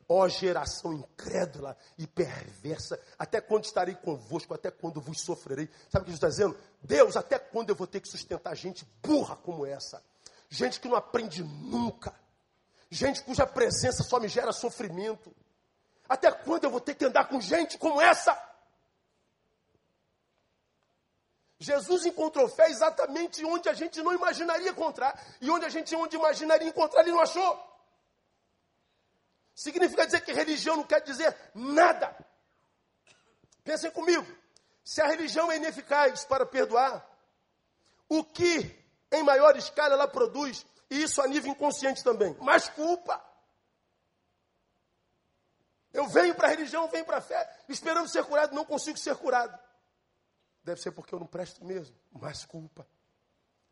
[0.09, 5.69] Ó geração incrédula e perversa, até quando estarei convosco, até quando vos sofrerei?
[5.89, 6.57] Sabe o que Jesus está dizendo?
[6.81, 10.01] Deus, até quando eu vou ter que sustentar gente burra como essa?
[10.49, 12.15] Gente que não aprende nunca.
[12.89, 15.35] Gente cuja presença só me gera sofrimento.
[16.07, 18.35] Até quando eu vou ter que andar com gente como essa?
[21.59, 25.19] Jesus encontrou fé exatamente onde a gente não imaginaria encontrar.
[25.41, 27.67] E onde a gente onde imaginaria encontrar, ele não achou.
[29.55, 32.15] Significa dizer que religião não quer dizer nada.
[33.63, 34.25] Pensem comigo.
[34.83, 37.05] Se a religião é ineficaz para perdoar,
[38.07, 38.73] o que
[39.11, 43.21] em maior escala ela produz, e isso a nível inconsciente também, mais culpa.
[45.93, 49.15] Eu venho para a religião, venho para a fé, esperando ser curado, não consigo ser
[49.15, 49.57] curado.
[50.63, 51.95] Deve ser porque eu não presto mesmo.
[52.11, 52.87] Mais culpa,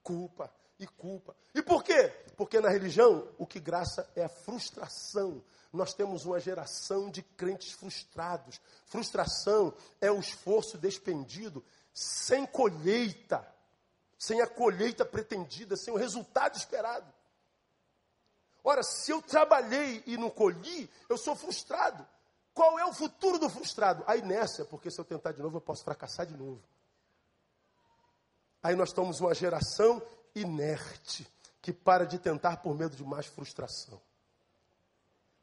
[0.02, 1.36] culpa e culpa.
[1.54, 2.08] E por quê?
[2.38, 5.44] Porque na religião o que graça é a frustração.
[5.72, 8.62] Nós temos uma geração de crentes frustrados.
[8.86, 11.64] Frustração é o esforço despendido
[11.94, 13.46] sem colheita,
[14.18, 17.14] sem a colheita pretendida, sem o resultado esperado.
[18.68, 22.06] Ora, se eu trabalhei e não colhi, eu sou frustrado.
[22.52, 24.04] Qual é o futuro do frustrado?
[24.08, 26.60] A inércia, porque se eu tentar de novo, eu posso fracassar de novo.
[28.64, 30.02] Aí nós estamos uma geração
[30.34, 34.02] inerte, que para de tentar por medo de mais frustração.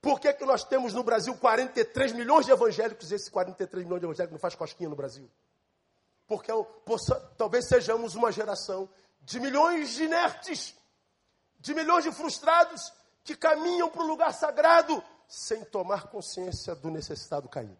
[0.00, 4.00] Por que, que nós temos no Brasil 43 milhões de evangélicos e esses 43 milhões
[4.00, 5.30] de evangélicos não faz cosquinha no Brasil?
[6.26, 6.50] Porque
[6.84, 10.74] possa, talvez sejamos uma geração de milhões de inertes,
[11.60, 12.92] de milhões de frustrados
[13.24, 17.78] que caminham para o lugar sagrado sem tomar consciência do necessitado caído.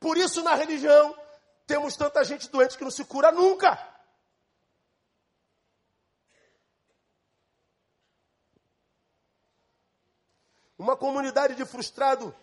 [0.00, 1.16] Por isso, na religião,
[1.66, 3.78] temos tanta gente doente que não se cura nunca.
[10.78, 12.34] Uma comunidade de frustrado,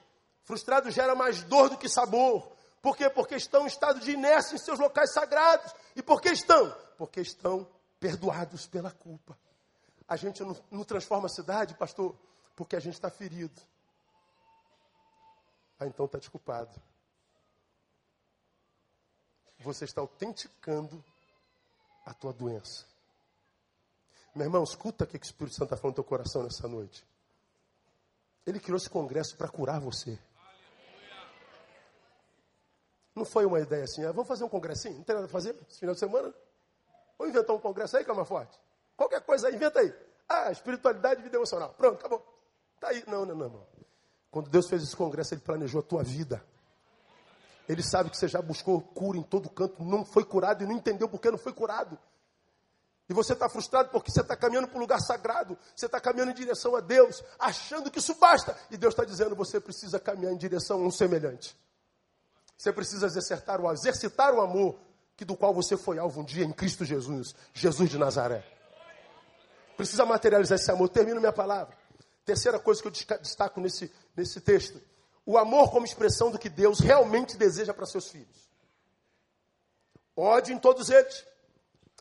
[0.43, 2.51] frustrado gera mais dor do que sabor.
[2.81, 3.09] Por quê?
[3.09, 5.73] Porque estão em estado de inércia em seus locais sagrados.
[5.95, 6.69] E por que estão?
[6.97, 7.67] Porque estão
[7.99, 9.39] perdoados pela culpa.
[10.07, 12.15] A gente não, não transforma a cidade, pastor,
[12.55, 13.59] porque a gente está ferido.
[15.79, 16.79] Ah, então está desculpado
[19.65, 21.03] você está autenticando
[22.05, 22.85] a tua doença.
[24.35, 27.05] Meu irmão, escuta o que o Espírito Santo está falando no teu coração nessa noite.
[28.45, 30.19] Ele criou esse congresso para curar você.
[33.15, 34.97] Não foi uma ideia assim, ah, vamos fazer um congressinho?
[34.97, 36.33] Não tem nada a fazer esse final de semana?
[37.17, 38.59] Vamos inventar um congresso aí, Calma Forte?
[38.95, 39.93] Qualquer coisa aí, inventa aí.
[40.27, 41.73] Ah, espiritualidade e vida emocional.
[41.77, 42.25] Pronto, acabou.
[42.79, 43.03] Tá aí.
[43.07, 43.67] Não, não, não, não.
[44.31, 46.43] Quando Deus fez esse congresso, Ele planejou a tua vida.
[47.67, 50.73] Ele sabe que você já buscou cura em todo canto, não foi curado e não
[50.73, 51.97] entendeu por que não foi curado.
[53.07, 56.31] E você está frustrado porque você está caminhando para um lugar sagrado, você está caminhando
[56.31, 58.57] em direção a Deus, achando que isso basta.
[58.69, 61.55] E Deus está dizendo: você precisa caminhar em direção a um semelhante.
[62.57, 64.79] Você precisa exercitar o, exercitar o amor
[65.15, 68.54] que do qual você foi alvo um dia em Cristo Jesus, Jesus de Nazaré.
[69.75, 70.89] Precisa materializar esse amor.
[70.89, 71.75] Termino minha palavra.
[72.23, 74.81] Terceira coisa que eu destaco nesse, nesse texto
[75.25, 78.45] o amor como expressão do que Deus realmente deseja para seus filhos.
[80.15, 81.25] Ódio em todos eles,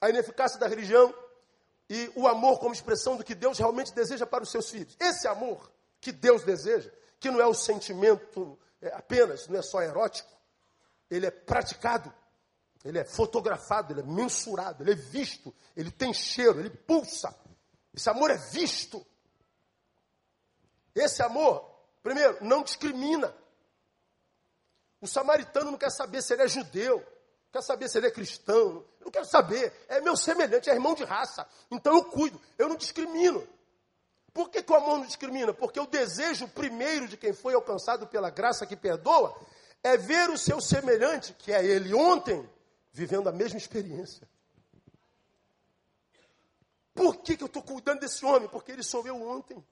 [0.01, 1.13] a ineficácia da religião
[1.89, 4.95] e o amor como expressão do que Deus realmente deseja para os seus filhos.
[5.01, 5.71] Esse amor
[6.01, 10.31] que Deus deseja, que não é o sentimento é, apenas, não é só erótico,
[11.11, 12.13] ele é praticado,
[12.85, 17.35] ele é fotografado, ele é mensurado, ele é visto, ele tem cheiro, ele pulsa.
[17.95, 19.05] Esse amor é visto.
[20.95, 21.75] Esse amor
[22.05, 23.35] Primeiro, não discrimina.
[25.01, 27.03] O samaritano não quer saber se ele é judeu,
[27.51, 28.85] quer saber se ele é cristão.
[29.01, 29.73] Não quero saber.
[29.89, 31.49] É meu semelhante, é irmão de raça.
[31.71, 33.49] Então eu cuido, eu não discrimino.
[34.35, 35.55] Por que, que o amor não discrimina?
[35.55, 39.35] Porque o desejo primeiro de quem foi alcançado pela graça que perdoa
[39.83, 42.47] é ver o seu semelhante, que é ele ontem,
[42.93, 44.29] vivendo a mesma experiência.
[46.95, 48.49] Por que, que eu estou cuidando desse homem?
[48.49, 49.63] Porque ele sou eu ontem.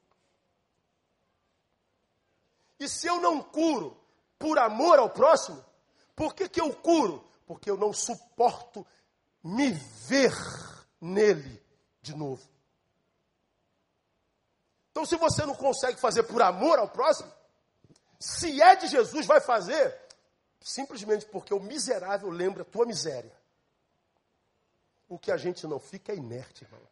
[2.80, 3.96] E se eu não curo
[4.38, 5.64] por amor ao próximo,
[6.16, 7.24] por que, que eu curo?
[7.46, 8.84] Porque eu não suporto
[9.42, 10.32] me ver
[11.00, 11.62] nele
[12.00, 12.42] de novo.
[14.90, 17.32] Então, se você não consegue fazer por amor ao próximo,
[18.18, 20.00] se é de Jesus, vai fazer
[20.60, 23.32] simplesmente porque o miserável lembra a tua miséria.
[25.08, 26.91] O que a gente não fica é inerte, irmão.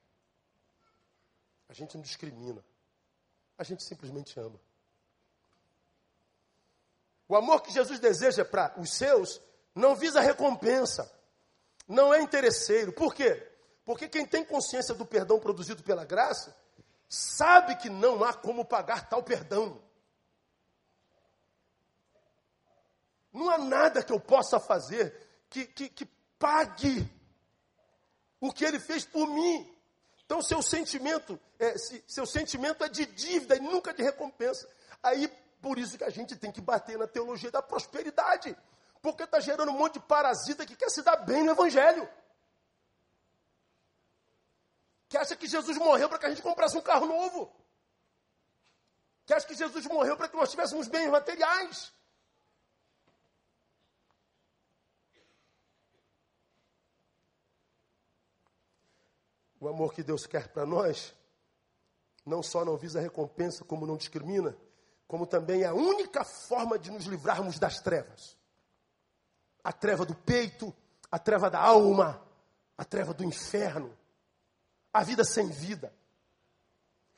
[1.70, 2.64] A gente não discrimina.
[3.56, 4.60] A gente simplesmente ama.
[7.28, 9.40] O amor que Jesus deseja para os seus
[9.72, 11.08] não visa recompensa,
[11.86, 12.92] não é interesseiro.
[12.92, 13.48] Por quê?
[13.84, 16.56] Porque quem tem consciência do perdão produzido pela graça
[17.08, 19.80] sabe que não há como pagar tal perdão.
[23.32, 25.14] Não há nada que eu possa fazer
[25.48, 26.04] que, que, que
[26.36, 27.08] pague
[28.40, 29.79] o que ele fez por mim.
[30.30, 31.74] Então, seu sentimento, é,
[32.06, 34.64] seu sentimento é de dívida e nunca de recompensa.
[35.02, 35.26] Aí,
[35.60, 38.56] por isso que a gente tem que bater na teologia da prosperidade.
[39.02, 42.08] Porque está gerando um monte de parasita que quer se dar bem no Evangelho.
[45.08, 47.52] Que acha que Jesus morreu para que a gente comprasse um carro novo.
[49.26, 51.92] Que acha que Jesus morreu para que nós tivéssemos bens materiais.
[59.60, 61.14] O amor que Deus quer para nós
[62.24, 64.56] não só não visa recompensa, como não discrimina,
[65.06, 68.36] como também é a única forma de nos livrarmos das trevas.
[69.62, 70.74] A treva do peito,
[71.10, 72.22] a treva da alma,
[72.76, 73.96] a treva do inferno,
[74.92, 75.92] a vida sem vida.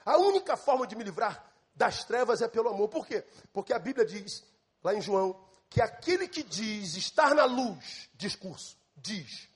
[0.04, 2.88] A única forma de me livrar das trevas é pelo amor.
[2.88, 3.24] Por quê?
[3.52, 4.44] Porque a Bíblia diz,
[4.82, 5.38] lá em João,
[5.68, 9.48] que aquele que diz estar na luz, discurso, diz,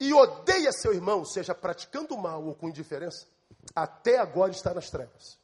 [0.00, 3.28] e odeia seu irmão, seja praticando mal ou com indiferença,
[3.76, 5.38] até agora está nas trevas.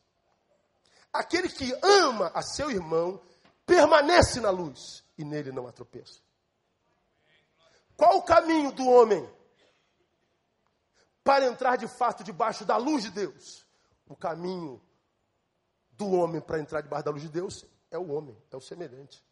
[1.13, 3.21] Aquele que ama a seu irmão
[3.67, 6.25] permanece na luz e nele não há tropeço.
[7.97, 9.29] Qual o caminho do homem
[11.23, 13.67] para entrar de fato debaixo da luz de Deus?
[14.07, 14.81] O caminho
[15.93, 19.26] do homem para entrar debaixo da luz de Deus é o homem, é o semelhante.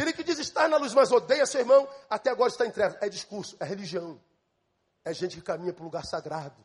[0.00, 2.96] Aquele que diz estar na luz, mas odeia seu irmão, até agora está em trevas.
[3.02, 4.18] É discurso, é religião.
[5.04, 6.56] É gente que caminha para o lugar sagrado.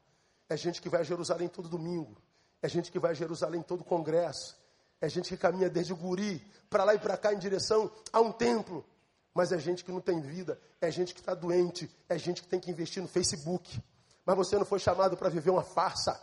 [0.47, 2.15] É gente que vai a Jerusalém todo domingo.
[2.61, 4.55] É gente que vai a Jerusalém todo congresso.
[5.01, 8.31] É gente que caminha desde guri para lá e para cá em direção a um
[8.31, 8.85] templo.
[9.33, 10.57] Mas é gente que não tem vida.
[10.79, 11.93] É gente que está doente.
[12.07, 13.83] É gente que tem que investir no Facebook.
[14.25, 16.17] Mas você não foi chamado para viver uma farsa.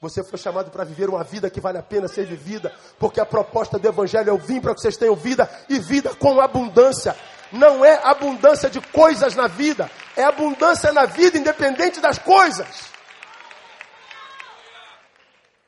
[0.00, 3.26] Você foi chamado para viver uma vida que vale a pena ser vivida, porque a
[3.26, 7.16] proposta do Evangelho é eu vim para que vocês tenham vida e vida com abundância.
[7.52, 12.92] Não é abundância de coisas na vida, é abundância na vida, independente das coisas.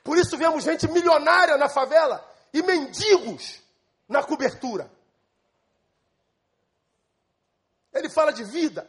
[0.03, 3.61] Por isso vemos gente milionária na favela e mendigos
[4.09, 4.91] na cobertura.
[7.93, 8.89] Ele fala de vida.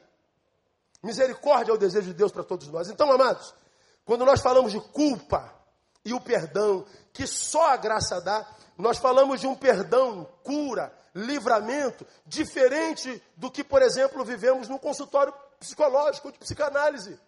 [1.01, 2.89] Misericórdia é o desejo de Deus para todos nós.
[2.89, 3.53] Então, amados,
[4.07, 5.53] quando nós falamos de culpa
[6.05, 8.47] e o perdão que só a graça dá,
[8.77, 15.33] nós falamos de um perdão, cura, livramento, diferente do que, por exemplo, vivemos no consultório
[15.59, 17.19] psicológico de psicanálise.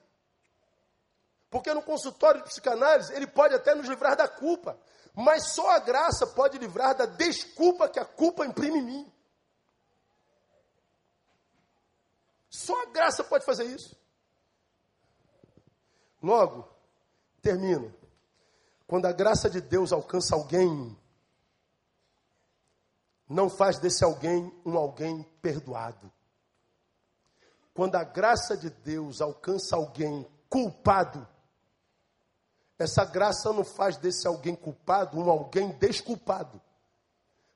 [1.50, 4.80] Porque no consultório de psicanálise, ele pode até nos livrar da culpa,
[5.14, 9.14] mas só a graça pode livrar da desculpa que a culpa imprime em mim.
[12.50, 13.99] Só a graça pode fazer isso.
[16.22, 16.68] Logo,
[17.42, 17.94] termino.
[18.88, 20.98] Quando a graça de Deus alcança alguém,
[23.28, 26.12] não faz desse alguém um alguém perdoado.
[27.74, 31.26] Quando a graça de Deus alcança alguém culpado,
[32.78, 36.62] essa graça não faz desse alguém culpado um alguém desculpado.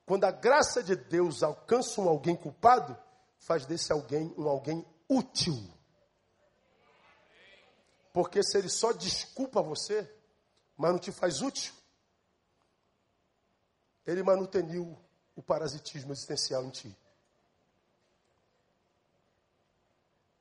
[0.05, 2.97] Quando a graça de Deus alcança um alguém culpado,
[3.37, 5.55] faz desse alguém um alguém útil.
[8.13, 10.07] Porque se ele só desculpa você,
[10.77, 11.73] mas não te faz útil,
[14.05, 14.95] ele manuteniu
[15.35, 16.97] o parasitismo existencial em ti.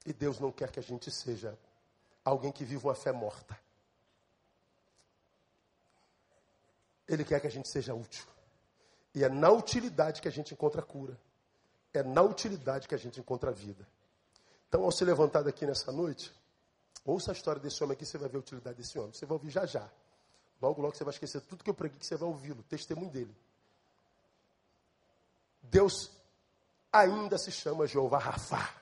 [0.04, 1.58] E Deus não quer que a gente seja
[2.22, 3.58] alguém que viva uma fé morta.
[7.08, 8.26] Ele quer que a gente seja útil.
[9.14, 11.18] E é na utilidade que a gente encontra cura.
[11.94, 13.86] É na utilidade que a gente encontra vida.
[14.68, 16.34] Então, ao se levantar daqui nessa noite,
[17.04, 19.12] Ouça a história desse homem aqui, você vai ver a utilidade desse homem.
[19.12, 19.88] Você vai ouvir já já.
[20.60, 23.36] Logo, logo você vai esquecer tudo que eu preguei, que você vai ouvi-lo, testemunho dele.
[25.60, 26.10] Deus
[26.92, 28.72] ainda se chama Jeová Rafá.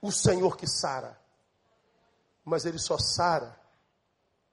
[0.00, 1.18] O Senhor que sara.
[2.44, 3.58] Mas ele só sara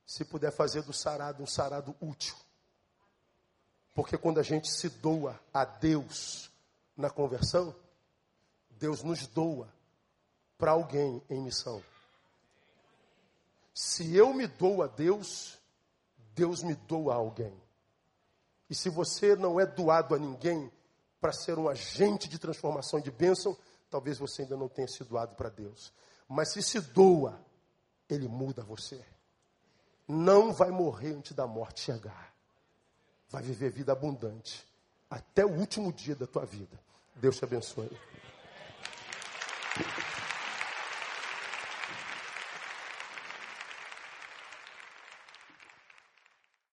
[0.05, 2.36] se puder fazer do sarado um sarado útil.
[3.93, 6.51] Porque quando a gente se doa a Deus
[6.97, 7.73] na conversão,
[8.71, 9.71] Deus nos doa
[10.62, 11.82] para alguém em missão.
[13.74, 15.57] Se eu me dou a Deus,
[16.36, 17.59] Deus me doa a alguém.
[18.70, 20.72] E se você não é doado a ninguém
[21.20, 23.57] para ser um agente de transformação e de bênção,
[23.89, 25.91] talvez você ainda não tenha sido doado para Deus.
[26.30, 27.43] Mas se se doa,
[28.07, 29.03] Ele muda você.
[30.07, 32.32] Não vai morrer antes da morte chegar.
[33.30, 34.64] Vai viver vida abundante
[35.09, 36.80] até o último dia da tua vida.
[37.16, 37.89] Deus te abençoe.